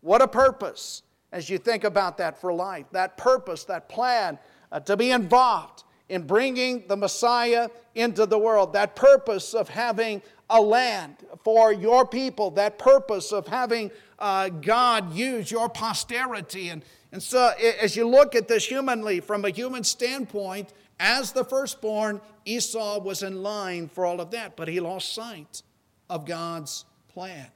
What 0.00 0.22
a 0.22 0.28
purpose 0.28 1.02
as 1.32 1.48
you 1.48 1.58
think 1.58 1.84
about 1.84 2.18
that 2.18 2.40
for 2.40 2.52
life. 2.52 2.86
That 2.92 3.16
purpose, 3.16 3.64
that 3.64 3.88
plan 3.88 4.38
uh, 4.72 4.80
to 4.80 4.96
be 4.96 5.10
involved 5.10 5.84
in 6.08 6.22
bringing 6.22 6.86
the 6.88 6.96
Messiah 6.96 7.68
into 7.94 8.26
the 8.26 8.38
world, 8.38 8.72
that 8.72 8.96
purpose 8.96 9.54
of 9.54 9.68
having 9.68 10.22
a 10.50 10.60
land 10.60 11.16
for 11.44 11.72
your 11.72 12.06
people, 12.06 12.50
that 12.52 12.78
purpose 12.78 13.32
of 13.32 13.46
having 13.46 13.90
uh, 14.18 14.48
God 14.48 15.12
use 15.12 15.50
your 15.50 15.68
posterity. 15.68 16.70
And, 16.70 16.82
and 17.10 17.22
so, 17.22 17.52
as 17.80 17.96
you 17.96 18.06
look 18.06 18.34
at 18.34 18.48
this 18.48 18.66
humanly, 18.66 19.20
from 19.20 19.44
a 19.44 19.50
human 19.50 19.82
standpoint, 19.82 20.72
as 21.00 21.32
the 21.32 21.44
firstborn, 21.44 22.20
Esau 22.44 23.00
was 23.00 23.22
in 23.22 23.42
line 23.42 23.88
for 23.88 24.04
all 24.04 24.20
of 24.20 24.30
that, 24.32 24.56
but 24.56 24.68
he 24.68 24.80
lost 24.80 25.14
sight 25.14 25.62
of 26.10 26.26
God's 26.26 26.84
plan. 27.08 27.46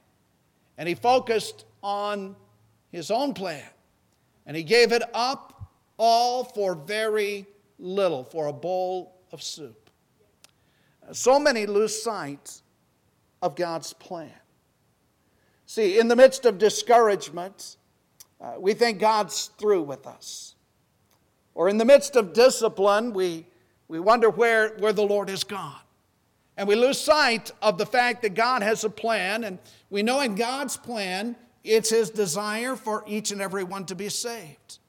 And 0.77 0.89
he 0.89 0.95
focused 0.95 1.65
on 1.83 2.35
his 2.91 3.11
own 3.11 3.33
plan. 3.33 3.63
And 4.45 4.57
he 4.57 4.63
gave 4.63 4.91
it 4.91 5.03
up 5.13 5.69
all 5.97 6.43
for 6.43 6.73
very 6.73 7.45
little, 7.77 8.23
for 8.23 8.47
a 8.47 8.53
bowl 8.53 9.19
of 9.31 9.43
soup. 9.43 9.89
So 11.11 11.37
many 11.37 11.65
lose 11.65 12.01
sight 12.01 12.61
of 13.41 13.55
God's 13.55 13.93
plan. 13.93 14.31
See, 15.65 15.99
in 15.99 16.07
the 16.07 16.15
midst 16.15 16.45
of 16.45 16.57
discouragement, 16.57 17.77
uh, 18.43 18.55
we 18.59 18.73
think 18.73 18.99
God's 18.99 19.51
through 19.57 19.83
with 19.83 20.05
us. 20.05 20.55
Or 21.55 21.69
in 21.69 21.77
the 21.77 21.85
midst 21.85 22.15
of 22.15 22.33
discipline, 22.33 23.13
we, 23.13 23.45
we 23.87 23.99
wonder 23.99 24.29
where, 24.29 24.75
where 24.79 24.93
the 24.93 25.03
Lord 25.03 25.29
is 25.29 25.43
gone. 25.43 25.79
And 26.57 26.67
we 26.67 26.75
lose 26.75 26.99
sight 26.99 27.51
of 27.61 27.77
the 27.77 27.85
fact 27.85 28.21
that 28.21 28.35
God 28.35 28.61
has 28.61 28.83
a 28.83 28.89
plan, 28.89 29.43
and 29.43 29.57
we 29.89 30.03
know 30.03 30.19
in 30.19 30.35
God's 30.35 30.77
plan, 30.77 31.35
it's 31.63 31.89
His 31.89 32.09
desire 32.09 32.75
for 32.75 33.03
each 33.07 33.31
and 33.31 33.41
every 33.41 33.63
one 33.63 33.85
to 33.85 33.95
be 33.95 34.09
saved. 34.09 34.79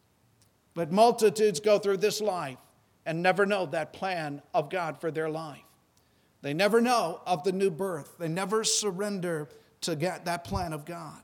But 0.74 0.90
multitudes 0.90 1.60
go 1.60 1.78
through 1.78 1.98
this 1.98 2.20
life 2.20 2.58
and 3.06 3.22
never 3.22 3.46
know 3.46 3.66
that 3.66 3.92
plan 3.92 4.42
of 4.52 4.68
God 4.68 5.00
for 5.00 5.10
their 5.10 5.30
life. 5.30 5.60
They 6.42 6.52
never 6.52 6.80
know 6.80 7.20
of 7.26 7.44
the 7.44 7.52
new 7.52 7.70
birth, 7.70 8.16
they 8.18 8.28
never 8.28 8.64
surrender 8.64 9.48
to 9.82 9.94
that 9.94 10.44
plan 10.44 10.72
of 10.72 10.84
God. 10.84 11.23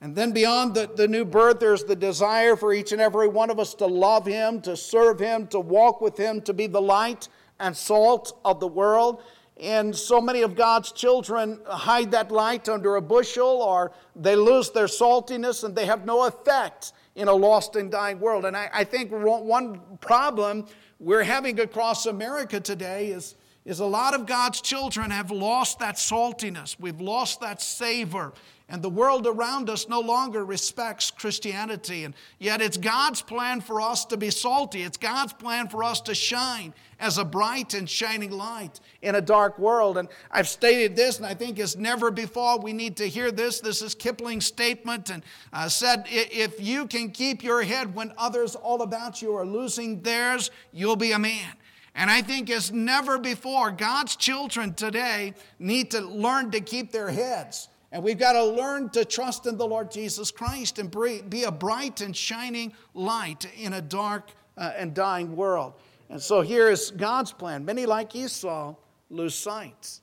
And 0.00 0.14
then 0.14 0.32
beyond 0.32 0.74
the, 0.74 0.90
the 0.94 1.08
new 1.08 1.24
birth, 1.24 1.58
there's 1.58 1.84
the 1.84 1.96
desire 1.96 2.54
for 2.54 2.72
each 2.72 2.92
and 2.92 3.00
every 3.00 3.28
one 3.28 3.50
of 3.50 3.58
us 3.58 3.74
to 3.74 3.86
love 3.86 4.26
Him, 4.26 4.60
to 4.62 4.76
serve 4.76 5.18
Him, 5.18 5.46
to 5.48 5.60
walk 5.60 6.00
with 6.00 6.18
Him, 6.18 6.42
to 6.42 6.52
be 6.52 6.66
the 6.66 6.82
light 6.82 7.28
and 7.58 7.76
salt 7.76 8.38
of 8.44 8.60
the 8.60 8.66
world. 8.66 9.22
And 9.58 9.96
so 9.96 10.20
many 10.20 10.42
of 10.42 10.54
God's 10.54 10.92
children 10.92 11.60
hide 11.66 12.10
that 12.10 12.30
light 12.30 12.68
under 12.68 12.96
a 12.96 13.02
bushel 13.02 13.62
or 13.62 13.92
they 14.14 14.36
lose 14.36 14.70
their 14.70 14.86
saltiness 14.86 15.64
and 15.64 15.74
they 15.74 15.86
have 15.86 16.04
no 16.04 16.26
effect 16.26 16.92
in 17.14 17.28
a 17.28 17.32
lost 17.32 17.74
and 17.76 17.90
dying 17.90 18.20
world. 18.20 18.44
And 18.44 18.54
I, 18.54 18.68
I 18.72 18.84
think 18.84 19.10
one 19.10 19.80
problem 20.00 20.66
we're 21.00 21.22
having 21.22 21.58
across 21.58 22.04
America 22.04 22.60
today 22.60 23.06
is, 23.08 23.34
is 23.64 23.80
a 23.80 23.86
lot 23.86 24.12
of 24.12 24.26
God's 24.26 24.60
children 24.60 25.10
have 25.10 25.30
lost 25.30 25.78
that 25.78 25.96
saltiness. 25.96 26.76
We've 26.78 27.00
lost 27.00 27.40
that 27.40 27.62
savor. 27.62 28.34
And 28.68 28.82
the 28.82 28.90
world 28.90 29.28
around 29.28 29.70
us 29.70 29.88
no 29.88 30.00
longer 30.00 30.44
respects 30.44 31.12
Christianity. 31.12 32.02
And 32.02 32.14
yet 32.40 32.60
it's 32.60 32.76
God's 32.76 33.22
plan 33.22 33.60
for 33.60 33.80
us 33.80 34.04
to 34.06 34.16
be 34.16 34.30
salty. 34.30 34.82
It's 34.82 34.96
God's 34.96 35.32
plan 35.32 35.68
for 35.68 35.84
us 35.84 36.00
to 36.02 36.16
shine 36.16 36.74
as 36.98 37.16
a 37.16 37.24
bright 37.24 37.74
and 37.74 37.88
shining 37.88 38.32
light 38.32 38.80
in 39.02 39.14
a 39.14 39.20
dark 39.20 39.56
world. 39.60 39.98
And 39.98 40.08
I've 40.32 40.48
stated 40.48 40.96
this, 40.96 41.18
and 41.18 41.26
I 41.26 41.34
think 41.34 41.60
as 41.60 41.76
never 41.76 42.10
before 42.10 42.58
we 42.58 42.72
need 42.72 42.96
to 42.96 43.08
hear 43.08 43.30
this. 43.30 43.60
This 43.60 43.82
is 43.82 43.94
Kipling's 43.94 44.46
statement, 44.46 45.10
and 45.10 45.22
uh, 45.52 45.68
said, 45.68 46.04
If 46.08 46.60
you 46.60 46.86
can 46.86 47.12
keep 47.12 47.44
your 47.44 47.62
head 47.62 47.94
when 47.94 48.12
others 48.18 48.56
all 48.56 48.82
about 48.82 49.22
you 49.22 49.36
are 49.36 49.46
losing 49.46 50.00
theirs, 50.00 50.50
you'll 50.72 50.96
be 50.96 51.12
a 51.12 51.20
man. 51.20 51.52
And 51.94 52.10
I 52.10 52.20
think 52.20 52.50
as 52.50 52.72
never 52.72 53.16
before, 53.16 53.70
God's 53.70 54.16
children 54.16 54.74
today 54.74 55.34
need 55.60 55.92
to 55.92 56.00
learn 56.00 56.50
to 56.50 56.60
keep 56.60 56.90
their 56.90 57.10
heads 57.10 57.68
and 57.96 58.04
we've 58.04 58.18
got 58.18 58.34
to 58.34 58.44
learn 58.44 58.90
to 58.90 59.06
trust 59.06 59.46
in 59.46 59.56
the 59.56 59.66
Lord 59.66 59.90
Jesus 59.90 60.30
Christ 60.30 60.78
and 60.78 60.90
be 61.30 61.44
a 61.44 61.50
bright 61.50 62.02
and 62.02 62.14
shining 62.14 62.74
light 62.92 63.46
in 63.56 63.72
a 63.72 63.80
dark 63.80 64.32
uh, 64.58 64.72
and 64.76 64.92
dying 64.92 65.34
world. 65.34 65.72
And 66.10 66.20
so 66.20 66.42
here 66.42 66.68
is 66.68 66.90
God's 66.90 67.32
plan. 67.32 67.64
Many, 67.64 67.86
like 67.86 68.14
Esau, 68.14 68.74
lose 69.08 69.34
sight 69.34 70.00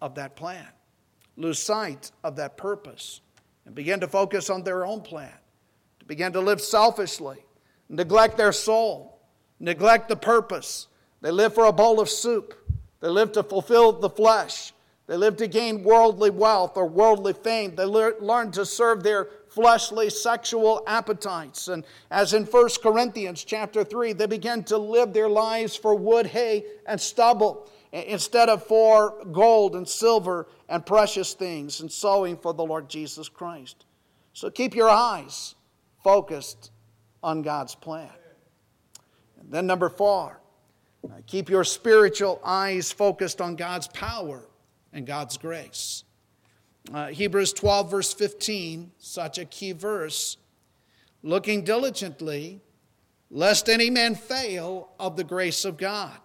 of 0.00 0.14
that 0.14 0.36
plan, 0.36 0.68
lose 1.36 1.58
sight 1.58 2.12
of 2.22 2.36
that 2.36 2.56
purpose, 2.56 3.22
and 3.66 3.74
begin 3.74 3.98
to 3.98 4.06
focus 4.06 4.48
on 4.48 4.62
their 4.62 4.86
own 4.86 5.00
plan, 5.00 5.34
to 5.98 6.06
begin 6.06 6.32
to 6.34 6.40
live 6.40 6.60
selfishly, 6.60 7.38
neglect 7.88 8.36
their 8.36 8.52
soul, 8.52 9.20
neglect 9.58 10.08
the 10.08 10.14
purpose. 10.14 10.86
They 11.22 11.32
live 11.32 11.54
for 11.54 11.64
a 11.64 11.72
bowl 11.72 11.98
of 11.98 12.08
soup, 12.08 12.54
they 13.00 13.08
live 13.08 13.32
to 13.32 13.42
fulfill 13.42 13.94
the 13.94 14.10
flesh. 14.10 14.72
They 15.12 15.18
live 15.18 15.36
to 15.36 15.46
gain 15.46 15.82
worldly 15.82 16.30
wealth 16.30 16.78
or 16.78 16.86
worldly 16.86 17.34
fame. 17.34 17.76
They 17.76 17.84
learn 17.84 18.50
to 18.52 18.64
serve 18.64 19.02
their 19.02 19.28
fleshly 19.46 20.08
sexual 20.08 20.82
appetites. 20.86 21.68
And 21.68 21.84
as 22.10 22.32
in 22.32 22.46
1 22.46 22.68
Corinthians 22.82 23.44
chapter 23.44 23.84
3, 23.84 24.14
they 24.14 24.24
begin 24.24 24.64
to 24.64 24.78
live 24.78 25.12
their 25.12 25.28
lives 25.28 25.76
for 25.76 25.94
wood, 25.94 26.24
hay, 26.28 26.64
and 26.86 26.98
stubble 26.98 27.68
instead 27.92 28.48
of 28.48 28.64
for 28.66 29.22
gold 29.32 29.76
and 29.76 29.86
silver 29.86 30.48
and 30.70 30.86
precious 30.86 31.34
things 31.34 31.82
and 31.82 31.92
sowing 31.92 32.38
for 32.38 32.54
the 32.54 32.64
Lord 32.64 32.88
Jesus 32.88 33.28
Christ. 33.28 33.84
So 34.32 34.48
keep 34.48 34.74
your 34.74 34.88
eyes 34.88 35.56
focused 36.02 36.70
on 37.22 37.42
God's 37.42 37.74
plan. 37.74 38.08
And 39.38 39.52
then, 39.52 39.66
number 39.66 39.90
four, 39.90 40.40
uh, 41.04 41.16
keep 41.26 41.50
your 41.50 41.64
spiritual 41.64 42.40
eyes 42.42 42.90
focused 42.90 43.42
on 43.42 43.56
God's 43.56 43.88
power 43.88 44.46
and 44.92 45.06
God's 45.06 45.36
grace. 45.36 46.04
Uh, 46.92 47.08
Hebrews 47.08 47.52
12, 47.52 47.90
verse 47.90 48.12
15, 48.12 48.92
such 48.98 49.38
a 49.38 49.44
key 49.44 49.72
verse. 49.72 50.36
Looking 51.22 51.62
diligently, 51.62 52.60
lest 53.30 53.68
any 53.68 53.88
man 53.88 54.14
fail 54.14 54.90
of 54.98 55.16
the 55.16 55.24
grace 55.24 55.64
of 55.64 55.76
God, 55.76 56.18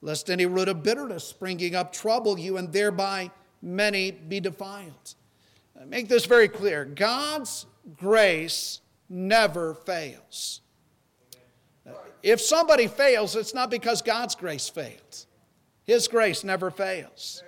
lest 0.00 0.30
any 0.30 0.46
root 0.46 0.68
of 0.68 0.82
bitterness 0.82 1.24
springing 1.24 1.74
up 1.74 1.92
trouble 1.92 2.38
you, 2.38 2.56
and 2.56 2.72
thereby 2.72 3.30
many 3.62 4.10
be 4.10 4.40
defiled. 4.40 5.14
Uh, 5.78 5.84
make 5.86 6.08
this 6.08 6.24
very 6.24 6.48
clear 6.48 6.84
God's 6.84 7.66
grace 7.96 8.80
never 9.08 9.74
fails. 9.74 10.62
Uh, 11.86 11.92
if 12.22 12.40
somebody 12.40 12.86
fails, 12.86 13.36
it's 13.36 13.54
not 13.54 13.70
because 13.70 14.00
God's 14.00 14.34
grace 14.34 14.68
failed. 14.68 15.26
His 15.84 16.08
grace 16.08 16.42
never 16.42 16.70
fails. 16.70 17.42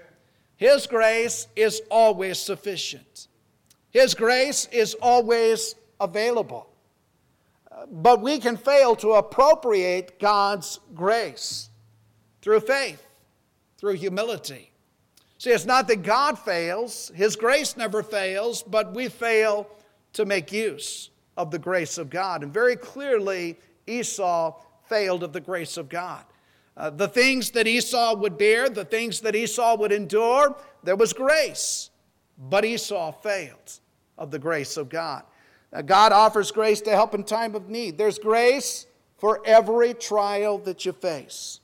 His 0.63 0.87
grace 0.87 1.49
is 1.57 1.83
always 1.91 2.39
sufficient. 2.39 3.27
His 3.91 4.15
grace 4.15 4.69
is 4.71 4.95
always 5.03 5.75
available. 6.01 6.69
But 7.91 8.23
we 8.23 8.39
can 8.39 8.57
fail 8.57 8.95
to 8.95 9.15
appropriate 9.15 10.21
God's 10.21 10.79
grace 10.95 11.69
through 12.43 12.61
faith, 12.61 13.05
through 13.77 13.95
humility. 13.95 14.71
See, 15.39 15.51
it's 15.51 15.67
not 15.67 15.89
that 15.89 16.05
God 16.05 16.39
fails, 16.39 17.11
His 17.13 17.35
grace 17.35 17.77
never 17.77 18.05
fails, 18.05 18.63
but 18.63 18.95
we 18.95 19.09
fail 19.09 19.67
to 20.13 20.25
make 20.25 20.53
use 20.53 21.11
of 21.37 21.51
the 21.51 21.59
grace 21.59 21.99
of 21.99 22.09
God. 22.09 22.45
And 22.45 22.55
very 22.55 22.77
clearly, 22.77 23.59
Esau 23.89 24.55
failed 24.89 25.25
of 25.25 25.33
the 25.33 25.41
grace 25.41 25.77
of 25.77 25.89
God. 25.89 26.23
Uh, 26.77 26.91
the 26.91 27.09
things 27.09 27.51
that 27.51 27.67
Esau 27.67 28.17
would 28.17 28.39
bear, 28.39 28.69
the 28.69 28.85
things 28.85 29.21
that 29.21 29.35
Esau 29.35 29.77
would 29.77 29.93
endure, 29.93 30.57
there 30.83 30.97
was 30.97 31.13
grace. 31.13 31.91
But 32.39 32.65
Esau 32.65 33.13
failed 33.13 33.81
of 34.17 34.31
the 34.31 34.39
grace 34.39 34.77
of 34.77 34.89
God. 34.89 35.23
Now, 35.73 35.83
God 35.83 36.13
offers 36.13 36.51
grace 36.51 36.81
to 36.83 36.91
help 36.91 37.15
in 37.15 37.25
time 37.25 37.55
of 37.55 37.69
need. 37.69 37.99
There's 37.99 38.19
grace 38.19 38.87
for 39.19 39.41
every 39.45 39.95
trial 39.95 40.59
that 40.59 40.85
you 40.85 40.93
face. 40.93 41.61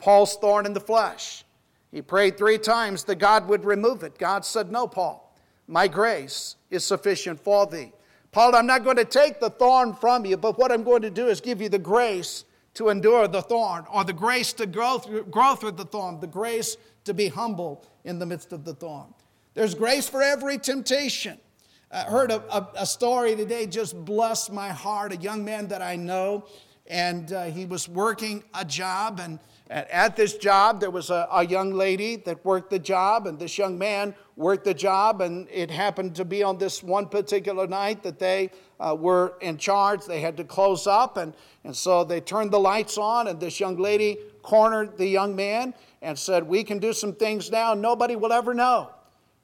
Paul's 0.00 0.36
thorn 0.36 0.66
in 0.66 0.72
the 0.72 0.80
flesh. 0.80 1.44
He 1.90 2.02
prayed 2.02 2.36
three 2.36 2.58
times 2.58 3.04
that 3.04 3.16
God 3.16 3.48
would 3.48 3.64
remove 3.64 4.02
it. 4.02 4.18
God 4.18 4.44
said, 4.44 4.72
No, 4.72 4.86
Paul, 4.86 5.36
my 5.68 5.86
grace 5.88 6.56
is 6.70 6.84
sufficient 6.84 7.38
for 7.38 7.66
thee. 7.66 7.92
Paul, 8.32 8.56
I'm 8.56 8.66
not 8.66 8.82
going 8.82 8.96
to 8.96 9.04
take 9.04 9.40
the 9.40 9.50
thorn 9.50 9.92
from 9.92 10.24
you, 10.24 10.38
but 10.38 10.58
what 10.58 10.72
I'm 10.72 10.82
going 10.82 11.02
to 11.02 11.10
do 11.10 11.28
is 11.28 11.40
give 11.40 11.60
you 11.60 11.68
the 11.68 11.78
grace 11.78 12.44
to 12.74 12.88
endure 12.88 13.28
the 13.28 13.42
thorn, 13.42 13.84
or 13.92 14.04
the 14.04 14.12
grace 14.12 14.52
to 14.54 14.66
grow 14.66 14.98
through, 14.98 15.24
grow 15.24 15.54
through 15.54 15.72
the 15.72 15.84
thorn, 15.84 16.20
the 16.20 16.26
grace 16.26 16.76
to 17.04 17.12
be 17.12 17.28
humble 17.28 17.84
in 18.04 18.18
the 18.18 18.26
midst 18.26 18.52
of 18.52 18.64
the 18.64 18.74
thorn. 18.74 19.12
There's 19.54 19.74
grace 19.74 20.08
for 20.08 20.22
every 20.22 20.58
temptation. 20.58 21.38
I 21.90 22.04
heard 22.04 22.30
a, 22.30 22.42
a, 22.54 22.68
a 22.76 22.86
story 22.86 23.36
today 23.36 23.66
just 23.66 24.02
blessed 24.04 24.50
my 24.50 24.70
heart. 24.70 25.12
A 25.12 25.16
young 25.16 25.44
man 25.44 25.68
that 25.68 25.82
I 25.82 25.96
know, 25.96 26.46
and 26.86 27.30
uh, 27.32 27.44
he 27.44 27.66
was 27.66 27.88
working 27.88 28.42
a 28.54 28.64
job, 28.64 29.20
and 29.20 29.38
at 29.72 30.16
this 30.16 30.36
job, 30.36 30.80
there 30.80 30.90
was 30.90 31.08
a, 31.08 31.26
a, 31.32 31.46
young 31.46 31.72
lady 31.72 32.16
that 32.16 32.44
worked 32.44 32.68
the 32.68 32.78
job, 32.78 33.26
and 33.26 33.38
this 33.38 33.56
young 33.56 33.78
man 33.78 34.14
worked 34.36 34.64
the 34.64 34.74
job. 34.74 35.22
And 35.22 35.48
it 35.50 35.70
happened 35.70 36.14
to 36.16 36.26
be 36.26 36.42
on 36.42 36.58
this 36.58 36.82
one 36.82 37.08
particular 37.08 37.66
night 37.66 38.02
that 38.02 38.18
they 38.18 38.50
uh, 38.78 38.94
were 38.98 39.34
in 39.40 39.56
charge. 39.56 40.04
They 40.04 40.20
had 40.20 40.36
to 40.36 40.44
close 40.44 40.86
up, 40.86 41.16
and, 41.16 41.32
and 41.64 41.74
so 41.74 42.04
they 42.04 42.20
turned 42.20 42.50
the 42.50 42.60
lights 42.60 42.98
on, 42.98 43.28
and 43.28 43.40
this 43.40 43.58
young 43.58 43.78
lady 43.78 44.18
cornered 44.42 44.98
the 44.98 45.06
young 45.06 45.34
man 45.34 45.72
and 46.02 46.18
said, 46.18 46.46
We 46.46 46.64
can 46.64 46.78
do 46.78 46.92
some 46.92 47.14
things 47.14 47.50
now, 47.50 47.72
nobody 47.72 48.14
will 48.14 48.32
ever 48.32 48.52
know. 48.52 48.90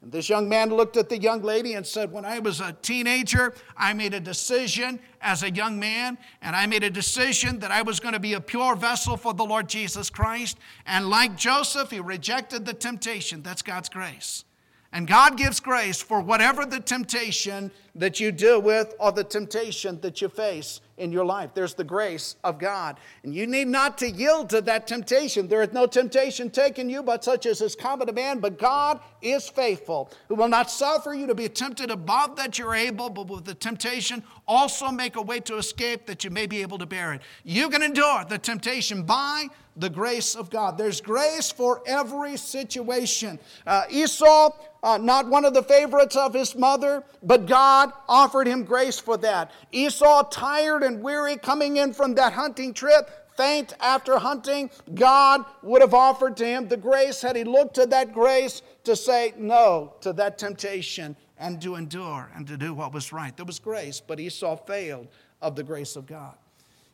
And 0.01 0.13
this 0.13 0.29
young 0.29 0.49
man 0.49 0.71
looked 0.71 0.97
at 0.97 1.09
the 1.09 1.19
young 1.19 1.43
lady 1.43 1.75
and 1.75 1.85
said, 1.85 2.13
When 2.13 2.25
I 2.25 2.39
was 2.39 2.61
a 2.61 2.73
teenager, 2.73 3.55
I 3.77 3.93
made 3.95 4.15
a 4.15 4.21
decision 4.21 5.01
as 5.21 5.43
a 5.43 5.51
young 5.51 5.79
man, 5.79 6.19
and 6.41 6.55
I 6.55 6.67
made 6.67 6.85
a 6.85 6.91
decision 6.91 7.59
that 7.59 7.73
I 7.73 7.83
was 7.83 7.99
going 7.99 8.15
to 8.15 8.21
be 8.21 8.35
a 8.35 8.41
pure 8.41 8.77
vessel 8.77 9.17
for 9.17 9.35
the 9.35 9.45
Lord 9.45 9.69
Jesus 9.69 10.09
Christ. 10.09 10.59
And 10.87 11.11
like 11.11 11.37
Joseph, 11.37 11.91
he 11.91 11.99
rejected 11.99 12.65
the 12.65 12.75
temptation. 12.75 13.43
That's 13.43 13.63
God's 13.63 13.89
grace. 13.89 14.45
And 14.93 15.07
God 15.07 15.37
gives 15.37 15.61
grace 15.61 16.01
for 16.01 16.21
whatever 16.21 16.65
the 16.65 16.81
temptation 16.81 17.71
that 17.95 18.21
you 18.21 18.33
deal 18.33 18.63
with 18.63 18.95
or 18.99 19.13
the 19.13 19.25
temptation 19.25 20.01
that 20.01 20.23
you 20.23 20.29
face 20.29 20.81
in 20.99 21.13
your 21.13 21.25
life. 21.25 21.51
There's 21.55 21.75
the 21.75 21.85
grace 21.85 22.37
of 22.45 22.59
God. 22.59 22.99
And 23.23 23.35
you 23.35 23.47
need 23.47 23.69
not 23.69 23.99
to 23.99 24.11
yield 24.11 24.51
to 24.51 24.61
that 24.63 24.87
temptation. 24.87 25.49
There 25.49 25.63
is 25.63 25.73
no 25.73 25.87
temptation 25.87 26.51
taken 26.51 26.91
you 26.91 27.03
but 27.03 27.25
such 27.25 27.47
as 27.47 27.61
is 27.61 27.75
common 27.75 28.07
to 28.07 28.13
man, 28.13 28.39
but 28.39 28.59
God 28.59 29.01
is 29.23 29.49
faithful, 29.49 30.11
who 30.29 30.35
will 30.35 30.49
not 30.49 30.71
suffer 30.71 31.15
you 31.15 31.27
to 31.27 31.35
be 31.35 31.49
tempted 31.49 31.91
above 31.91 32.37
that 32.37 32.59
you're 32.59 32.75
able, 32.75 33.11
but 33.11 33.29
with 33.29 33.45
the 33.45 33.55
temptation 33.55 34.23
also 34.47 34.91
make 34.91 35.17
a 35.17 35.23
way 35.23 35.41
to 35.41 35.57
escape 35.57 36.07
that 36.07 36.25
you 36.25 36.31
may 36.31 36.47
be 36.47 36.63
able 36.63 36.79
to 36.79 36.87
bear 36.87 37.13
it. 37.15 37.23
You 37.45 37.69
can 37.69 37.83
endure 37.83 38.25
the 38.29 38.39
temptation 38.39 39.03
by 39.03 39.47
the 39.79 39.89
grace 39.89 40.35
of 40.35 40.51
God. 40.51 40.77
There's 40.77 41.01
grace 41.01 41.51
for 41.51 41.83
every 41.87 42.37
situation. 42.37 43.39
Uh, 43.65 43.85
Esau, 43.89 44.51
uh, 44.83 44.99
not 44.99 45.29
one 45.29 45.45
of 45.45 45.55
the 45.55 45.63
favorites 45.63 46.17
of 46.17 46.35
his 46.35 46.57
mother, 46.57 47.05
but 47.23 47.47
God 47.47 47.93
offered 48.09 48.49
him 48.49 48.65
grace 48.65 48.99
for 48.99 49.17
that. 49.19 49.53
Esau, 49.71 50.25
tired 50.31 50.83
and 50.89 51.01
weary, 51.03 51.37
coming 51.37 51.77
in 51.77 51.93
from 51.93 52.15
that 52.17 52.33
hunting 52.33 52.75
trip, 52.75 53.29
faint 53.37 53.75
after 53.79 54.19
hunting, 54.19 54.69
God 54.95 55.45
would 55.63 55.81
have 55.81 55.95
offered 55.95 56.37
to 56.39 56.45
him 56.45 56.67
the 56.67 56.77
grace 56.77 57.23
had 57.23 57.37
he 57.37 57.45
looked 57.45 57.75
to 57.77 57.87
that 57.87 58.13
grace 58.13 58.63
to 58.83 58.97
say 58.97 59.33
no 59.39 59.95
to 60.01 60.13
that 60.15 60.39
temptation 60.39 61.17
and 61.39 61.63
to 61.63 61.77
endure 61.77 62.29
and 62.35 62.47
to 62.49 62.57
do 62.57 62.75
what 62.75 62.93
was 62.93 63.13
right. 63.13 63.37
There 63.37 63.47
was 63.47 63.61
grace, 63.61 64.01
but 64.05 64.19
Esau 64.19 64.57
failed 64.57 65.07
of 65.41 65.55
the 65.55 65.63
grace 65.63 65.95
of 65.95 66.07
God. 66.07 66.35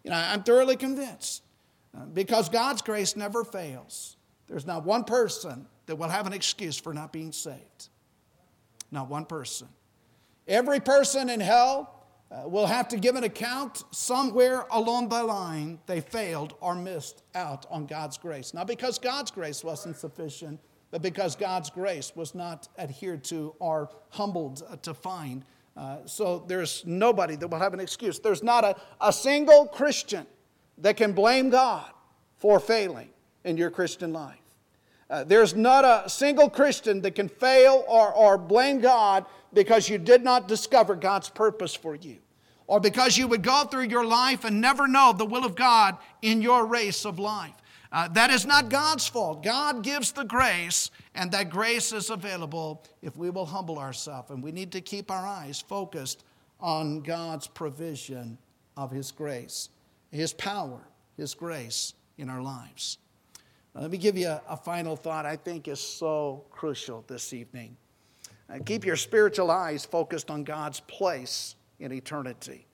You 0.03 0.11
know, 0.11 0.17
I'm 0.17 0.43
thoroughly 0.43 0.77
convinced 0.77 1.43
uh, 1.97 2.05
because 2.05 2.51
God's 2.51 2.83
grace 2.83 3.17
never 3.17 3.43
fails. 3.43 4.17
There's 4.47 4.67
not 4.67 4.85
one 4.85 5.05
person 5.05 5.67
that 5.87 5.97
will 5.97 6.11
have 6.11 6.27
an 6.27 6.35
excuse 6.35 6.79
for 6.79 6.93
not 6.93 7.11
being 7.11 7.33
saved. 7.33 7.89
Not 8.91 9.09
one 9.09 9.25
person. 9.25 9.69
Every 10.47 10.81
person 10.81 11.31
in 11.31 11.41
hell 11.41 12.04
uh, 12.31 12.49
will 12.49 12.67
have 12.67 12.89
to 12.89 12.97
give 12.97 13.17
an 13.17 13.25
account 13.25 13.85
somewhere 13.91 14.65
along 14.71 15.09
the 15.09 15.23
line 15.23 15.79
they 15.87 16.01
failed 16.01 16.55
or 16.61 16.75
missed 16.75 17.23
out 17.35 17.67
on 17.71 17.87
God's 17.87 18.19
grace. 18.19 18.55
Not 18.55 18.67
because 18.67 18.99
God's 18.99 19.31
grace 19.31 19.63
wasn't 19.63 19.97
sufficient, 19.97 20.61
but 20.91 21.03
because 21.03 21.37
God's 21.37 21.71
grace 21.71 22.13
was 22.15 22.35
not 22.35 22.69
adhered 22.79 23.25
to 23.25 23.55
or 23.59 23.91
humbled 24.11 24.63
uh, 24.69 24.77
to 24.77 24.95
find. 24.95 25.45
Uh, 25.77 25.99
so 26.07 26.45
there's 26.47 26.85
nobody 26.87 27.37
that 27.37 27.49
will 27.49 27.59
have 27.59 27.75
an 27.75 27.81
excuse. 27.81 28.19
There's 28.19 28.43
not 28.43 28.65
a, 28.65 28.77
a 29.01 29.13
single 29.13 29.67
Christian 29.67 30.27
that 30.79 30.97
can 30.97 31.13
blame 31.13 31.51
God 31.51 31.91
for 32.37 32.61
failing 32.61 33.11
in 33.45 33.57
your 33.57 33.71
Christian 33.71 34.13
life. 34.13 34.44
Uh, 35.14 35.22
there's 35.22 35.55
not 35.55 35.85
a 35.85 36.11
single 36.11 36.50
Christian 36.50 37.00
that 37.00 37.14
can 37.14 37.29
fail 37.29 37.85
or, 37.87 38.12
or 38.12 38.37
blame 38.37 38.81
God 38.81 39.24
because 39.53 39.88
you 39.88 39.96
did 39.96 40.24
not 40.24 40.48
discover 40.48 40.96
God's 40.96 41.29
purpose 41.29 41.72
for 41.72 41.94
you, 41.94 42.16
or 42.66 42.81
because 42.81 43.16
you 43.16 43.29
would 43.29 43.42
go 43.42 43.62
through 43.62 43.85
your 43.85 44.05
life 44.05 44.44
and 44.44 44.61
never 44.61 44.88
know 44.88 45.12
the 45.12 45.24
will 45.24 45.44
of 45.44 45.55
God 45.55 45.96
in 46.22 46.42
your 46.42 46.66
race 46.66 47.07
of 47.07 47.20
life. 47.20 47.55
Uh, 47.92 48.09
that 48.09 48.31
is 48.31 48.44
not 48.44 48.70
God's 48.70 49.07
fault. 49.07 49.44
God 49.44 49.85
gives 49.85 50.11
the 50.11 50.24
grace, 50.24 50.90
and 51.14 51.31
that 51.31 51.48
grace 51.48 51.92
is 51.92 52.11
available 52.11 52.83
if 53.00 53.16
we 53.16 53.31
will 53.31 53.46
humble 53.46 53.79
ourselves. 53.79 54.31
And 54.31 54.42
we 54.42 54.50
need 54.50 54.72
to 54.72 54.81
keep 54.81 55.12
our 55.12 55.24
eyes 55.24 55.61
focused 55.61 56.24
on 56.59 57.03
God's 57.03 57.46
provision 57.46 58.37
of 58.77 58.90
His 58.90 59.12
grace. 59.12 59.68
His 60.11 60.33
power, 60.33 60.81
His 61.16 61.35
grace 61.35 61.94
in 62.18 62.29
our 62.29 62.42
lives. 62.42 62.98
Now, 63.75 63.83
let 63.83 63.91
me 63.91 63.99
give 63.99 64.17
you 64.17 64.29
a, 64.29 64.43
a, 64.49 64.57
final 64.57 64.97
thought 64.97 65.27
I 65.27 65.37
think 65.37 65.69
is 65.69 65.81
so 65.81 66.45
crucial 66.51 67.05
this 67.07 67.33
evening. 67.33 67.77
Uh, 68.49 68.59
keep 68.65 68.85
your 68.85 68.97
spiritual 68.97 69.51
eyes 69.51 69.85
focused 69.85 70.31
on 70.31 70.45
God's 70.45 70.81
place 70.81 71.57
in 71.81 71.93
eternity. 71.93 72.67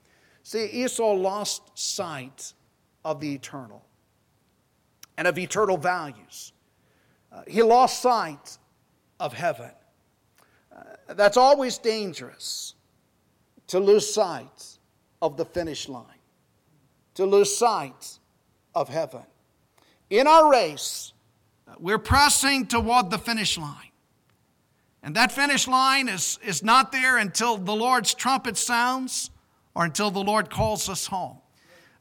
See, 0.43 0.67
Esau 0.67 1.13
lost 1.13 1.63
sight 1.75 2.53
of 3.05 3.21
the 3.21 3.33
eternal 3.33 3.85
and 5.17 5.27
of 5.27 5.39
eternal 5.39 5.77
values. 5.77 6.53
Uh, 7.33 7.43
he 7.47 7.63
lost 7.63 8.03
sight 8.03 8.59
of 9.19 9.33
heaven. 9.33 9.71
Uh, 10.75 10.83
that's 11.15 11.37
always 11.37 11.79
dangerous 11.79 12.75
to 13.69 13.79
lose 13.79 14.13
sight 14.13 14.79
of 15.23 15.37
the 15.37 15.45
finish 15.45 15.89
line 15.89 16.21
to 17.15 17.27
lose 17.27 17.55
sight 17.55 18.19
of 18.75 18.89
heaven. 18.89 19.25
In 20.11 20.27
our 20.27 20.51
race, 20.51 21.13
we're 21.79 21.99
pressing 21.99 22.67
toward 22.67 23.11
the 23.11 23.19
finish 23.19 23.57
line. 23.57 23.77
And 25.03 25.15
that 25.15 25.33
finish 25.33 25.69
line 25.69 26.09
is, 26.09 26.39
is 26.45 26.63
not 26.63 26.93
there 26.93 27.17
until 27.17 27.57
the 27.57 27.75
Lord's 27.75 28.13
trumpet 28.13 28.57
sounds 28.57 29.31
or 29.75 29.85
until 29.85 30.11
the 30.11 30.23
Lord 30.23 30.51
calls 30.51 30.89
us 30.89 31.07
home. 31.07 31.39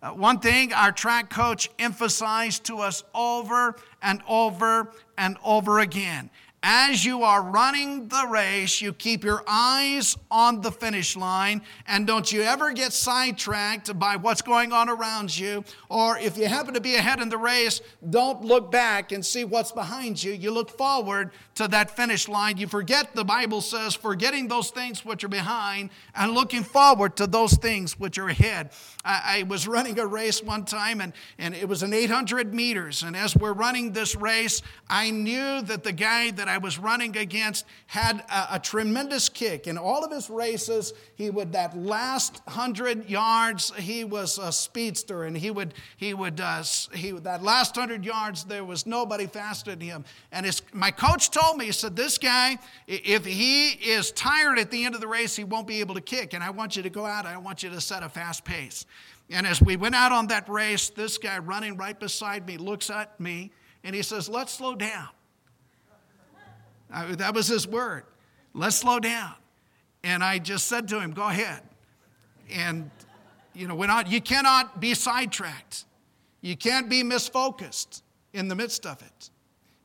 Uh, 0.02 0.10
one 0.10 0.40
thing 0.40 0.74
our 0.74 0.92
track 0.92 1.30
coach 1.30 1.70
emphasized 1.78 2.64
to 2.66 2.80
us 2.80 3.04
over 3.14 3.76
and 4.02 4.22
over 4.28 4.92
and 5.18 5.38
over 5.44 5.80
again 5.80 6.30
as 6.62 7.06
you 7.06 7.24
are 7.24 7.42
running 7.42 8.10
the 8.10 8.28
race, 8.30 8.82
you 8.82 8.92
keep 8.92 9.24
your 9.24 9.44
eyes 9.48 10.18
on 10.30 10.60
the 10.60 10.72
finish 10.72 11.16
line 11.16 11.62
and 11.88 12.06
don't 12.06 12.34
you 12.34 12.42
ever 12.42 12.74
get 12.74 12.92
sidetracked 12.92 13.98
by 13.98 14.18
what's 14.18 14.42
going 14.42 14.74
on 14.74 14.90
around 14.90 15.38
you. 15.38 15.64
Or 15.88 16.18
if 16.18 16.38
you 16.38 16.48
happen 16.48 16.74
to 16.74 16.82
be 16.82 16.96
ahead 16.96 17.22
in 17.22 17.30
the 17.30 17.38
race, 17.38 17.80
don't 18.10 18.44
look 18.44 18.72
back 18.72 19.14
and 19.14 19.26
see 19.26 19.46
what's 19.46 19.72
behind 19.72 20.22
you. 20.22 20.34
You 20.34 20.52
look 20.52 20.70
forward 20.70 21.32
to 21.56 21.70
that 21.70 21.96
finish 21.96 22.28
line. 22.28 22.58
You 22.58 22.68
forget, 22.68 23.16
the 23.16 23.24
Bible 23.24 23.62
says, 23.62 23.96
forgetting 23.96 24.50
those 24.50 24.70
things 24.70 25.06
which 25.06 25.24
are 25.24 25.30
behind 25.30 25.92
and 26.14 26.34
looking 26.34 26.64
forward 26.64 27.16
to 27.18 27.28
those 27.28 27.54
things 27.54 27.98
which 27.98 28.18
are 28.18 28.28
ahead. 28.28 28.72
I, 29.06 29.40
I 29.40 29.44
was 29.44 29.66
running 29.66 29.98
a 29.98 30.06
race 30.06 30.44
one 30.44 30.66
time 30.66 31.00
and, 31.00 31.14
and 31.38 31.56
it 31.56 31.70
was 31.70 31.84
an 31.84 31.94
800 31.94 32.54
meters. 32.54 33.04
And 33.04 33.16
as 33.16 33.34
we're 33.34 33.54
running 33.54 33.94
this 33.94 34.14
race, 34.16 34.62
I 34.90 35.12
knew 35.12 35.62
that 35.62 35.84
the 35.84 35.94
guy 35.94 36.32
that 36.32 36.49
I 36.50 36.58
was 36.58 36.78
running 36.78 37.16
against 37.16 37.66
had 37.88 38.20
a, 38.30 38.56
a 38.56 38.60
tremendous 38.60 39.30
kick. 39.30 39.68
In 39.68 39.78
all 39.78 40.04
of 40.04 40.12
his 40.12 40.30
races, 40.30 40.94
he 41.16 41.30
would, 41.30 41.54
that 41.54 41.78
last 41.78 42.42
hundred 42.48 43.10
yards, 43.10 43.72
he 43.78 44.04
was 44.04 44.38
a 44.38 44.52
speedster. 44.52 45.24
And 45.24 45.38
he 45.38 45.52
would, 45.52 45.74
he 45.98 46.14
would, 46.14 46.42
uh, 46.42 46.64
he, 46.94 47.12
that 47.12 47.44
last 47.44 47.76
hundred 47.76 48.04
yards, 48.04 48.44
there 48.44 48.66
was 48.66 48.86
nobody 48.86 49.28
faster 49.28 49.72
than 49.72 49.82
him. 49.82 50.06
And 50.32 50.46
his, 50.46 50.62
my 50.74 50.92
coach 50.92 51.30
told 51.32 51.58
me, 51.58 51.66
he 51.66 51.72
said, 51.72 51.96
This 51.96 52.18
guy, 52.18 52.58
if 52.88 53.26
he 53.26 53.70
is 53.70 54.12
tired 54.12 54.60
at 54.60 54.72
the 54.72 54.84
end 54.84 54.96
of 54.96 55.02
the 55.02 55.08
race, 55.08 55.36
he 55.36 55.44
won't 55.44 55.68
be 55.68 55.80
able 55.80 55.96
to 55.96 56.02
kick. 56.02 56.34
And 56.34 56.44
I 56.44 56.50
want 56.50 56.76
you 56.76 56.84
to 56.84 56.90
go 56.90 57.06
out, 57.06 57.26
I 57.26 57.38
want 57.38 57.64
you 57.64 57.70
to 57.70 57.80
set 57.80 58.04
a 58.04 58.10
fast 58.10 58.44
pace. 58.44 58.86
And 59.30 59.46
as 59.46 59.62
we 59.62 59.78
went 59.78 59.96
out 59.96 60.12
on 60.12 60.28
that 60.28 60.50
race, 60.50 60.90
this 60.90 61.18
guy 61.18 61.38
running 61.38 61.78
right 61.78 62.00
beside 62.00 62.48
me 62.48 62.58
looks 62.58 62.90
at 62.90 63.20
me 63.20 63.52
and 63.84 63.96
he 63.96 64.02
says, 64.02 64.28
Let's 64.28 64.54
slow 64.54 64.76
down. 64.76 65.10
I, 66.92 67.16
that 67.16 67.34
was 67.34 67.48
his 67.48 67.68
word. 67.68 68.04
Let's 68.54 68.78
slow 68.78 69.00
down. 69.00 69.34
And 70.04 70.24
I 70.24 70.40
just 70.40 70.68
said 70.68 70.88
to 70.90 71.00
him, 71.00 71.12
Go 71.12 71.28
ahead. 71.28 71.62
And, 72.52 72.90
you 73.54 73.68
know, 73.68 73.76
we're 73.76 73.88
not, 73.88 74.10
you 74.10 74.22
cannot 74.22 74.80
be 74.80 74.94
sidetracked. 74.94 75.86
You 76.42 76.56
can't 76.56 76.90
be 76.90 77.04
misfocused 77.04 78.02
in 78.34 78.48
the 78.48 78.56
midst 78.56 78.86
of 78.86 79.02
it. 79.02 79.30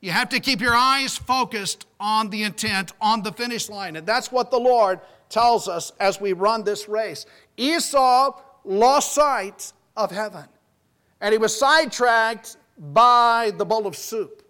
You 0.01 0.11
have 0.11 0.29
to 0.31 0.41
keep 0.41 0.61
your 0.61 0.75
eyes 0.75 1.17
focused 1.17 1.87
on 1.99 2.31
the 2.31 2.43
intent, 2.43 2.93
on 3.01 3.23
the 3.23 3.33
finish 3.33 3.69
line. 3.69 3.97
And 3.97 4.07
that's 4.07 4.31
what 4.31 4.51
the 4.51 4.59
Lord 4.59 5.01
tells 5.29 5.67
us 5.67 5.93
as 5.99 6.21
we 6.21 6.33
run 6.33 6.63
this 6.63 6.89
race. 6.89 7.27
Esau 7.57 8.39
lost 8.65 9.15
sight 9.15 9.73
of 9.97 10.11
heaven, 10.11 10.45
and 11.21 11.33
he 11.33 11.39
was 11.39 11.59
sidetracked 11.59 12.57
by 12.79 13.53
the 13.57 13.65
bowl 13.65 13.87
of 13.87 13.97
soup 13.97 14.43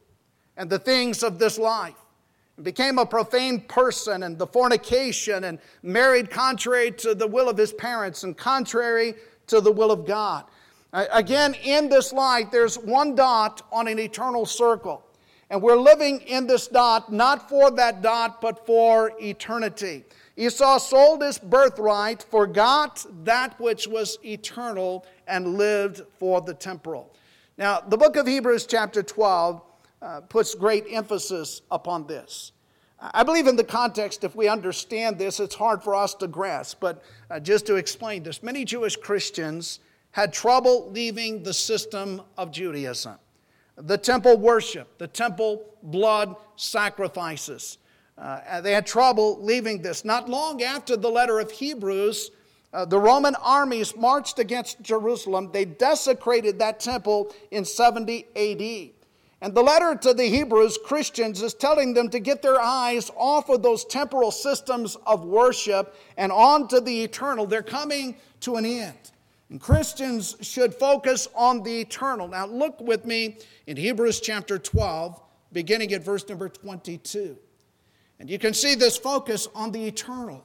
and 0.56 0.68
the 0.68 0.78
things 0.78 1.22
of 1.22 1.38
this 1.38 1.58
life. 1.58 1.94
Became 2.62 2.98
a 2.98 3.06
profane 3.06 3.62
person 3.62 4.22
and 4.22 4.38
the 4.38 4.46
fornication 4.46 5.44
and 5.44 5.58
married 5.82 6.30
contrary 6.30 6.92
to 6.92 7.14
the 7.14 7.26
will 7.26 7.48
of 7.48 7.56
his 7.56 7.72
parents 7.72 8.22
and 8.22 8.36
contrary 8.36 9.14
to 9.48 9.60
the 9.60 9.72
will 9.72 9.90
of 9.90 10.06
God. 10.06 10.44
Again, 10.92 11.54
in 11.64 11.88
this 11.88 12.12
light, 12.12 12.52
there's 12.52 12.78
one 12.78 13.16
dot 13.16 13.62
on 13.72 13.88
an 13.88 13.98
eternal 13.98 14.46
circle. 14.46 15.04
And 15.50 15.60
we're 15.60 15.76
living 15.76 16.20
in 16.20 16.46
this 16.46 16.68
dot 16.68 17.12
not 17.12 17.48
for 17.48 17.72
that 17.72 18.02
dot, 18.02 18.40
but 18.40 18.64
for 18.64 19.12
eternity. 19.20 20.04
Esau 20.36 20.78
sold 20.78 21.22
his 21.22 21.38
birthright, 21.38 22.22
forgot 22.22 23.04
that 23.24 23.58
which 23.60 23.88
was 23.88 24.18
eternal, 24.24 25.04
and 25.26 25.58
lived 25.58 26.02
for 26.18 26.40
the 26.40 26.54
temporal. 26.54 27.12
Now, 27.58 27.80
the 27.80 27.96
book 27.96 28.16
of 28.16 28.26
Hebrews, 28.26 28.66
chapter 28.66 29.02
12, 29.02 29.60
uh, 30.04 30.20
puts 30.20 30.54
great 30.54 30.84
emphasis 30.90 31.62
upon 31.70 32.06
this. 32.06 32.52
I 33.00 33.22
believe 33.22 33.46
in 33.46 33.56
the 33.56 33.64
context, 33.64 34.22
if 34.22 34.36
we 34.36 34.48
understand 34.48 35.18
this, 35.18 35.40
it's 35.40 35.54
hard 35.54 35.82
for 35.82 35.94
us 35.94 36.14
to 36.16 36.28
grasp. 36.28 36.78
But 36.80 37.02
uh, 37.30 37.40
just 37.40 37.66
to 37.66 37.76
explain 37.76 38.22
this, 38.22 38.42
many 38.42 38.64
Jewish 38.64 38.96
Christians 38.96 39.80
had 40.12 40.32
trouble 40.32 40.90
leaving 40.90 41.42
the 41.42 41.52
system 41.54 42.22
of 42.38 42.50
Judaism. 42.50 43.16
The 43.76 43.98
temple 43.98 44.36
worship, 44.36 44.98
the 44.98 45.08
temple 45.08 45.64
blood 45.82 46.36
sacrifices. 46.56 47.78
Uh, 48.16 48.60
they 48.60 48.72
had 48.72 48.86
trouble 48.86 49.42
leaving 49.42 49.82
this. 49.82 50.04
Not 50.04 50.28
long 50.28 50.62
after 50.62 50.96
the 50.96 51.10
letter 51.10 51.40
of 51.40 51.50
Hebrews, 51.50 52.30
uh, 52.72 52.84
the 52.84 52.98
Roman 52.98 53.34
armies 53.36 53.96
marched 53.96 54.38
against 54.38 54.80
Jerusalem. 54.82 55.50
They 55.52 55.64
desecrated 55.64 56.58
that 56.60 56.78
temple 56.78 57.34
in 57.50 57.64
70 57.64 58.26
AD. 58.36 59.03
And 59.44 59.54
the 59.54 59.62
letter 59.62 59.94
to 59.94 60.14
the 60.14 60.24
Hebrews, 60.24 60.78
Christians, 60.86 61.42
is 61.42 61.52
telling 61.52 61.92
them 61.92 62.08
to 62.08 62.18
get 62.18 62.40
their 62.40 62.58
eyes 62.58 63.10
off 63.14 63.50
of 63.50 63.62
those 63.62 63.84
temporal 63.84 64.30
systems 64.30 64.96
of 65.06 65.26
worship 65.26 65.94
and 66.16 66.32
onto 66.32 66.80
the 66.80 67.02
eternal. 67.02 67.44
They're 67.44 67.62
coming 67.62 68.16
to 68.40 68.56
an 68.56 68.64
end. 68.64 68.96
And 69.50 69.60
Christians 69.60 70.34
should 70.40 70.72
focus 70.72 71.28
on 71.34 71.62
the 71.62 71.82
eternal. 71.82 72.26
Now, 72.26 72.46
look 72.46 72.80
with 72.80 73.04
me 73.04 73.36
in 73.66 73.76
Hebrews 73.76 74.20
chapter 74.20 74.58
12, 74.58 75.20
beginning 75.52 75.92
at 75.92 76.02
verse 76.02 76.26
number 76.26 76.48
22. 76.48 77.36
And 78.20 78.30
you 78.30 78.38
can 78.38 78.54
see 78.54 78.74
this 78.74 78.96
focus 78.96 79.46
on 79.54 79.72
the 79.72 79.86
eternal. 79.86 80.42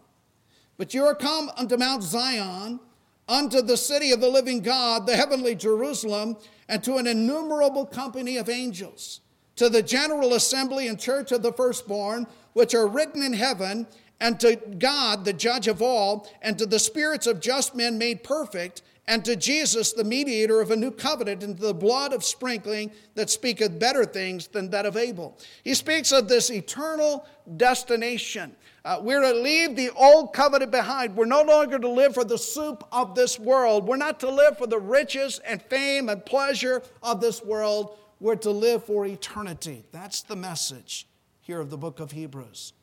But 0.76 0.94
you 0.94 1.06
are 1.06 1.16
come 1.16 1.50
unto 1.56 1.78
Mount 1.78 2.04
Zion, 2.04 2.82
unto 3.30 3.62
the 3.62 3.78
city 3.78 4.12
of 4.12 4.20
the 4.20 4.28
living 4.28 4.60
God, 4.60 5.08
the 5.08 5.16
heavenly 5.16 5.56
Jerusalem 5.56 6.36
and 6.70 6.84
to 6.84 6.98
an 6.98 7.08
innumerable 7.08 7.86
company 7.86 8.38
of 8.38 8.48
angels, 8.48 9.22
to 9.56 9.68
the 9.68 9.82
general 9.82 10.36
assembly 10.36 10.88
and 10.88 11.00
church 11.00 11.34
of 11.34 11.42
the 11.42 11.52
firstborn, 11.52 12.28
which 12.54 12.76
are 12.76 12.88
written 12.88 13.24
in 13.24 13.34
heaven, 13.34 13.88
and 14.22 14.40
to 14.40 14.56
God, 14.56 15.26
the 15.26 15.34
judge 15.34 15.68
of 15.68 15.82
all, 15.82 16.30
and 16.42 16.58
to 16.60 16.66
the 16.66 16.80
spirits 16.80 17.26
of 17.26 17.42
just 17.42 17.76
men 17.76 17.98
made 17.98 18.24
perfect, 18.24 18.84
and 19.08 19.26
to 19.26 19.36
Jesus, 19.36 19.92
the 19.92 20.04
mediator 20.04 20.62
of 20.62 20.70
a 20.70 20.76
new 20.76 20.92
covenant, 20.92 21.42
and 21.42 21.58
to 21.58 21.64
the 21.64 21.74
blood 21.74 22.14
of 22.14 22.24
sprinkling 22.24 22.92
that 23.16 23.32
speaketh 23.32 23.80
better 23.80 24.06
things 24.06 24.48
than 24.48 24.70
that 24.70 24.86
of 24.86 24.96
Abel. 24.96 25.40
He 25.64 25.74
speaks 25.74 26.12
of 26.12 26.28
this 26.28 26.52
eternal 26.52 27.26
destination. 27.58 28.56
Uh, 28.86 29.00
we're 29.02 29.22
to 29.22 29.34
leave 29.34 29.76
the 29.76 29.90
old 29.92 30.34
covenant 30.34 30.72
behind. 30.72 31.16
We're 31.16 31.26
no 31.26 31.42
longer 31.42 31.78
to 31.78 31.90
live 31.90 32.14
for 32.14 32.24
the 32.24 32.38
soup 32.38 32.84
of 32.92 33.14
this 33.14 33.38
world. 33.38 33.86
We're 33.86 33.98
not 33.98 34.20
to 34.22 34.30
live 34.30 34.58
for 34.58 34.68
the 34.68 34.80
riches 34.80 35.40
and 35.46 35.62
fame 35.64 36.10
and 36.10 36.26
pleasure 36.26 36.82
of 37.04 37.20
this 37.20 37.44
world. 37.44 37.98
We're 38.20 38.36
to 38.38 38.52
live 38.52 38.86
for 38.86 39.06
eternity. 39.06 39.86
That's 39.92 40.22
the 40.22 40.36
message 40.36 41.08
here 41.42 41.60
of 41.60 41.70
the 41.70 41.78
book 41.78 42.00
of 42.00 42.12
Hebrews. 42.12 42.74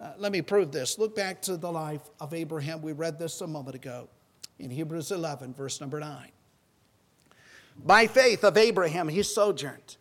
Uh, 0.00 0.12
let 0.18 0.32
me 0.32 0.42
prove 0.42 0.72
this. 0.72 0.98
Look 0.98 1.14
back 1.14 1.40
to 1.42 1.56
the 1.56 1.70
life 1.70 2.02
of 2.20 2.34
Abraham. 2.34 2.82
We 2.82 2.92
read 2.92 3.18
this 3.18 3.40
a 3.40 3.46
moment 3.46 3.76
ago 3.76 4.08
in 4.58 4.70
Hebrews 4.70 5.12
11, 5.12 5.54
verse 5.54 5.80
number 5.80 6.00
9. 6.00 6.28
By 7.84 8.06
faith 8.06 8.44
of 8.44 8.56
Abraham, 8.56 9.08
he 9.08 9.22
sojourned 9.22 9.96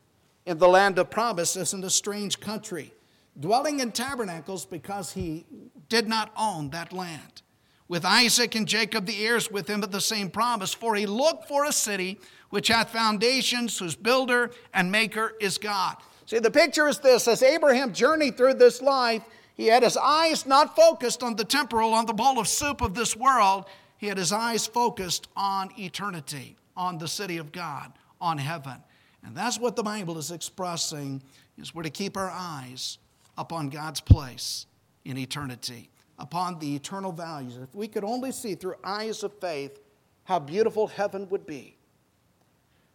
in 0.46 0.58
the 0.58 0.68
land 0.68 1.00
of 1.00 1.10
promises 1.10 1.74
in 1.74 1.84
a 1.84 1.90
strange 1.90 2.40
country, 2.40 2.94
dwelling 3.40 3.80
in 3.80 3.92
tabernacles 3.92 4.66
because 4.66 5.14
he 5.14 5.46
did 5.90 6.08
not 6.08 6.32
own 6.38 6.70
that 6.72 6.94
land. 6.94 7.42
With 7.88 8.06
Isaac 8.06 8.56
and 8.56 8.68
Jacob, 8.68 9.06
the 9.06 9.26
heirs 9.26 9.52
with 9.52 9.70
him 9.70 9.84
of 9.84 9.92
the 9.92 10.02
same 10.02 10.30
promise, 10.30 10.74
for 10.74 10.96
he 10.96 11.06
looked 11.06 11.48
for 11.48 11.66
a 11.66 11.72
city 11.72 12.20
which 12.50 12.70
hath 12.70 12.92
foundations, 12.92 13.78
whose 13.78 13.96
builder 13.96 14.52
and 14.74 14.92
maker 14.92 15.34
is 15.40 15.58
God. 15.58 15.98
See, 16.26 16.40
the 16.40 16.52
picture 16.52 16.88
is 16.88 17.00
this 17.00 17.28
as 17.28 17.44
Abraham 17.44 17.94
journeyed 17.94 18.38
through 18.38 18.56
this 18.56 18.82
life, 18.82 19.24
he 19.56 19.68
had 19.68 19.84
his 19.84 19.98
eyes 19.98 20.46
not 20.46 20.76
focused 20.76 21.22
on 21.22 21.36
the 21.36 21.44
temporal, 21.44 21.94
on 21.94 22.06
the 22.06 22.14
bowl 22.14 22.40
of 22.40 22.48
soup 22.48 22.82
of 22.82 22.96
this 22.96 23.16
world. 23.16 23.66
He 23.98 24.08
had 24.08 24.18
his 24.18 24.32
eyes 24.32 24.66
focused 24.66 25.28
on 25.36 25.70
eternity, 25.78 26.58
on 26.76 26.98
the 26.98 27.08
city 27.08 27.38
of 27.38 27.52
God, 27.52 27.94
on 28.20 28.38
heaven. 28.38 28.78
And 29.24 29.36
that's 29.36 29.60
what 29.60 29.76
the 29.76 29.84
Bible 29.84 30.18
is 30.18 30.32
expressing 30.32 31.22
is 31.58 31.76
we're 31.76 31.84
to 31.84 31.90
keep 31.90 32.18
our 32.18 32.32
eyes 32.32 32.98
upon 33.38 33.70
God's 33.70 34.00
place 34.00 34.66
in 35.06 35.18
eternity, 35.18 35.90
upon 36.20 36.60
the 36.60 36.76
eternal 36.76 37.12
values. 37.12 37.58
If 37.58 37.74
we 37.76 37.88
could 37.88 38.04
only 38.04 38.32
see 38.32 38.56
through 38.56 38.76
eyes 38.84 39.24
of 39.24 39.34
faith 39.40 39.80
how 40.24 40.40
beautiful 40.40 40.88
heaven 40.88 41.28
would 41.30 41.46
be, 41.46 41.78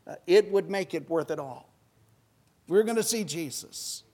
uh, 0.07 0.15
it 0.27 0.51
would 0.51 0.71
make 0.71 0.95
it 0.95 1.09
worth 1.09 1.31
it 1.31 1.39
all. 1.39 1.69
We're 2.67 2.83
going 2.83 2.97
to 2.97 3.03
see 3.03 3.25
Jesus, 3.25 4.05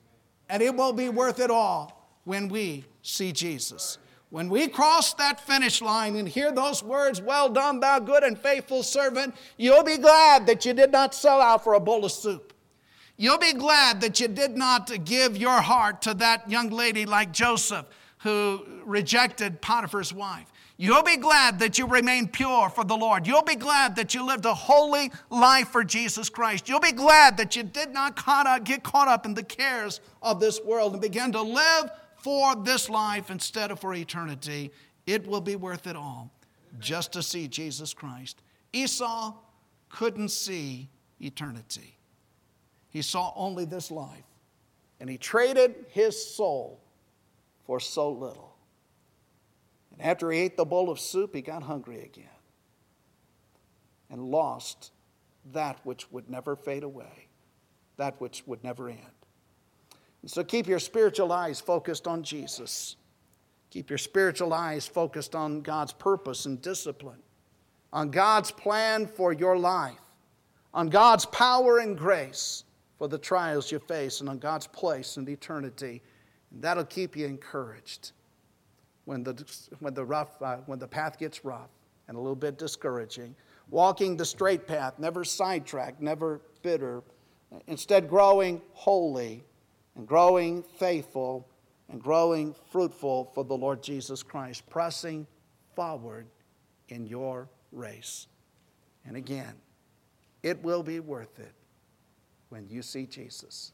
and 0.49 0.61
it 0.61 0.75
will 0.75 0.93
be 0.93 1.09
worth 1.09 1.39
it 1.39 1.51
all 1.51 2.19
when 2.23 2.49
we 2.49 2.85
see 3.01 3.31
Jesus. 3.31 3.97
When 4.29 4.49
we 4.49 4.67
cross 4.67 5.13
that 5.13 5.39
finish 5.39 5.81
line 5.81 6.15
and 6.15 6.27
hear 6.27 6.51
those 6.51 6.83
words, 6.83 7.21
Well 7.21 7.49
done, 7.49 7.79
thou 7.79 7.99
good 7.99 8.23
and 8.23 8.37
faithful 8.37 8.83
servant, 8.83 9.35
you'll 9.57 9.83
be 9.83 9.97
glad 9.97 10.47
that 10.47 10.65
you 10.65 10.73
did 10.73 10.91
not 10.91 11.13
sell 11.13 11.39
out 11.39 11.63
for 11.63 11.73
a 11.73 11.79
bowl 11.79 12.03
of 12.03 12.11
soup. 12.11 12.53
You'll 13.17 13.37
be 13.37 13.53
glad 13.53 14.01
that 14.01 14.19
you 14.19 14.27
did 14.27 14.57
not 14.57 14.91
give 15.05 15.37
your 15.37 15.61
heart 15.61 16.01
to 16.03 16.13
that 16.15 16.49
young 16.49 16.69
lady 16.69 17.05
like 17.05 17.31
Joseph 17.31 17.85
who 18.19 18.65
rejected 18.83 19.61
Potiphar's 19.61 20.13
wife. 20.13 20.51
You'll 20.77 21.03
be 21.03 21.15
glad 21.15 21.59
that 21.59 21.77
you 21.77 21.87
remained 21.87 22.33
pure 22.33 22.69
for 22.69 22.83
the 22.83 22.97
Lord. 22.97 23.25
You'll 23.25 23.43
be 23.43 23.55
glad 23.55 23.95
that 23.95 24.13
you 24.13 24.25
lived 24.25 24.45
a 24.45 24.53
holy 24.53 25.11
life 25.29 25.69
for 25.69 25.85
Jesus 25.85 26.27
Christ. 26.29 26.67
You'll 26.67 26.81
be 26.81 26.91
glad 26.91 27.37
that 27.37 27.55
you 27.55 27.63
did 27.63 27.93
not 27.93 28.15
get 28.65 28.83
caught 28.83 29.07
up 29.07 29.25
in 29.25 29.33
the 29.33 29.43
cares 29.43 30.01
of 30.21 30.41
this 30.41 30.59
world 30.65 30.91
and 30.91 31.01
began 31.01 31.31
to 31.31 31.41
live 31.41 31.91
for 32.17 32.55
this 32.55 32.89
life 32.89 33.29
instead 33.29 33.69
of 33.69 33.79
for 33.79 33.93
eternity, 33.93 34.71
it 35.05 35.27
will 35.27 35.41
be 35.41 35.55
worth 35.55 35.85
it 35.85 35.95
all 35.95 36.31
just 36.79 37.13
to 37.13 37.21
see 37.21 37.47
Jesus 37.47 37.93
Christ. 37.93 38.41
Esau 38.73 39.35
couldn't 39.89 40.29
see 40.29 40.89
eternity, 41.21 41.94
he 42.95 43.01
saw 43.01 43.33
only 43.35 43.65
this 43.65 43.91
life. 43.91 44.23
And 45.01 45.09
he 45.09 45.17
traded 45.17 45.75
his 45.89 46.33
soul 46.33 46.79
for 47.65 47.81
so 47.81 48.09
little. 48.09 48.55
And 49.91 50.01
after 50.01 50.31
he 50.31 50.39
ate 50.39 50.55
the 50.55 50.63
bowl 50.63 50.89
of 50.89 50.97
soup, 50.97 51.35
he 51.35 51.41
got 51.41 51.61
hungry 51.61 52.03
again 52.03 52.29
and 54.09 54.21
lost 54.21 54.93
that 55.51 55.77
which 55.83 56.09
would 56.09 56.29
never 56.29 56.55
fade 56.55 56.83
away, 56.83 57.27
that 57.97 58.15
which 58.21 58.43
would 58.47 58.63
never 58.63 58.87
end. 58.87 59.01
So 60.25 60.41
keep 60.41 60.65
your 60.65 60.79
spiritual 60.79 61.33
eyes 61.33 61.59
focused 61.59 62.07
on 62.07 62.23
Jesus. 62.23 62.95
Keep 63.71 63.89
your 63.89 63.99
spiritual 63.99 64.53
eyes 64.53 64.87
focused 64.87 65.35
on 65.35 65.59
God's 65.59 65.91
purpose 65.91 66.45
and 66.45 66.61
discipline, 66.61 67.23
on 67.91 68.09
God's 68.09 68.51
plan 68.51 69.05
for 69.05 69.33
your 69.33 69.57
life, 69.57 69.99
on 70.73 70.87
God's 70.87 71.25
power 71.25 71.79
and 71.79 71.97
grace 71.97 72.63
for 72.97 73.07
the 73.07 73.17
trials 73.17 73.71
you 73.71 73.79
face, 73.79 74.21
and 74.21 74.29
on 74.29 74.39
God's 74.39 74.67
place 74.67 75.17
in 75.17 75.27
eternity. 75.27 76.01
And 76.51 76.61
that'll 76.61 76.85
keep 76.85 77.15
you 77.15 77.25
encouraged 77.25 78.11
when 79.05 79.23
the, 79.23 79.45
when 79.79 79.93
the, 79.93 80.05
rough, 80.05 80.41
uh, 80.41 80.57
when 80.65 80.79
the 80.79 80.87
path 80.87 81.17
gets 81.17 81.43
rough 81.43 81.69
and 82.07 82.15
a 82.15 82.19
little 82.19 82.35
bit 82.35 82.57
discouraging. 82.57 83.35
Walking 83.69 84.15
the 84.15 84.25
straight 84.25 84.67
path, 84.67 84.99
never 84.99 85.23
sidetracked, 85.23 86.01
never 86.01 86.41
bitter, 86.61 87.03
instead 87.67 88.07
growing 88.07 88.61
holy 88.73 89.43
and 89.95 90.07
growing 90.07 90.63
faithful 90.63 91.47
and 91.89 92.01
growing 92.01 92.55
fruitful 92.71 93.31
for 93.33 93.43
the 93.43 93.55
Lord 93.55 93.81
Jesus 93.81 94.23
Christ, 94.23 94.67
pressing 94.69 95.27
forward 95.75 96.27
in 96.89 97.05
your 97.05 97.49
race. 97.71 98.27
And 99.05 99.15
again, 99.15 99.53
it 100.43 100.63
will 100.63 100.83
be 100.83 100.99
worth 100.99 101.39
it 101.39 101.53
when 102.55 102.69
you 102.69 102.81
see 102.81 103.05
Jesus. 103.05 103.73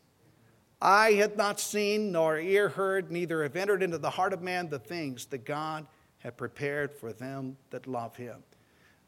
I 0.81 1.11
had 1.11 1.37
not 1.37 1.59
seen 1.59 2.11
nor 2.11 2.39
ear 2.39 2.67
heard, 2.67 3.11
neither 3.11 3.43
have 3.43 3.55
entered 3.55 3.83
into 3.83 3.99
the 3.99 4.09
heart 4.09 4.33
of 4.33 4.41
man 4.41 4.69
the 4.69 4.79
things 4.79 5.27
that 5.27 5.45
God 5.45 5.85
had 6.17 6.35
prepared 6.35 6.91
for 6.91 7.13
them 7.13 7.57
that 7.69 7.85
love 7.85 8.15
him. 8.15 8.37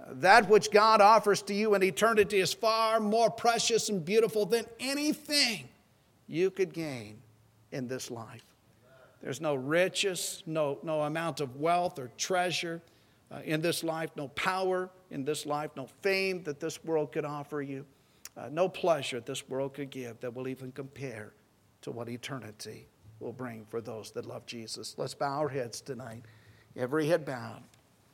That 0.08 0.48
which 0.48 0.70
God 0.70 1.02
offers 1.02 1.42
to 1.44 1.56
you 1.56 1.74
in 1.74 1.82
eternity 1.82 2.40
is 2.40 2.54
far 2.54 3.00
more 3.00 3.32
precious 3.32 3.90
and 3.90 4.06
beautiful 4.06 4.46
than 4.46 4.66
anything 4.80 5.68
you 6.28 6.52
could 6.52 6.72
gain 6.72 7.18
in 7.72 7.88
this 7.88 8.12
life. 8.12 8.46
There's 9.24 9.42
no 9.42 9.56
riches, 9.56 10.44
no, 10.46 10.78
no 10.84 11.02
amount 11.02 11.40
of 11.40 11.56
wealth 11.56 11.98
or 11.98 12.12
treasure 12.16 12.80
uh, 13.32 13.40
in 13.44 13.62
this 13.62 13.84
life, 13.84 14.12
no 14.16 14.28
power 14.28 14.92
in 15.10 15.26
this 15.26 15.48
life, 15.48 15.72
no 15.76 15.88
fame 16.04 16.44
that 16.44 16.60
this 16.60 16.84
world 16.84 17.12
could 17.12 17.26
offer 17.26 17.64
you, 17.64 17.88
uh, 18.36 18.50
no 18.52 18.68
pleasure 18.68 19.20
this 19.20 19.48
world 19.48 19.74
could 19.74 19.90
give 19.90 20.20
that 20.22 20.34
will 20.34 20.48
even 20.48 20.72
compare 20.72 21.34
to 21.82 21.92
what 21.92 22.10
eternity 22.10 22.88
will 23.20 23.34
bring 23.34 23.66
for 23.66 23.82
those 23.82 24.12
that 24.12 24.26
love 24.26 24.46
Jesus. 24.46 24.96
Let's 24.98 25.14
bow 25.14 25.40
our 25.40 25.50
heads 25.50 25.82
tonight. 25.82 26.24
Every 26.76 27.08
head 27.08 27.26
bowed. 27.26 27.64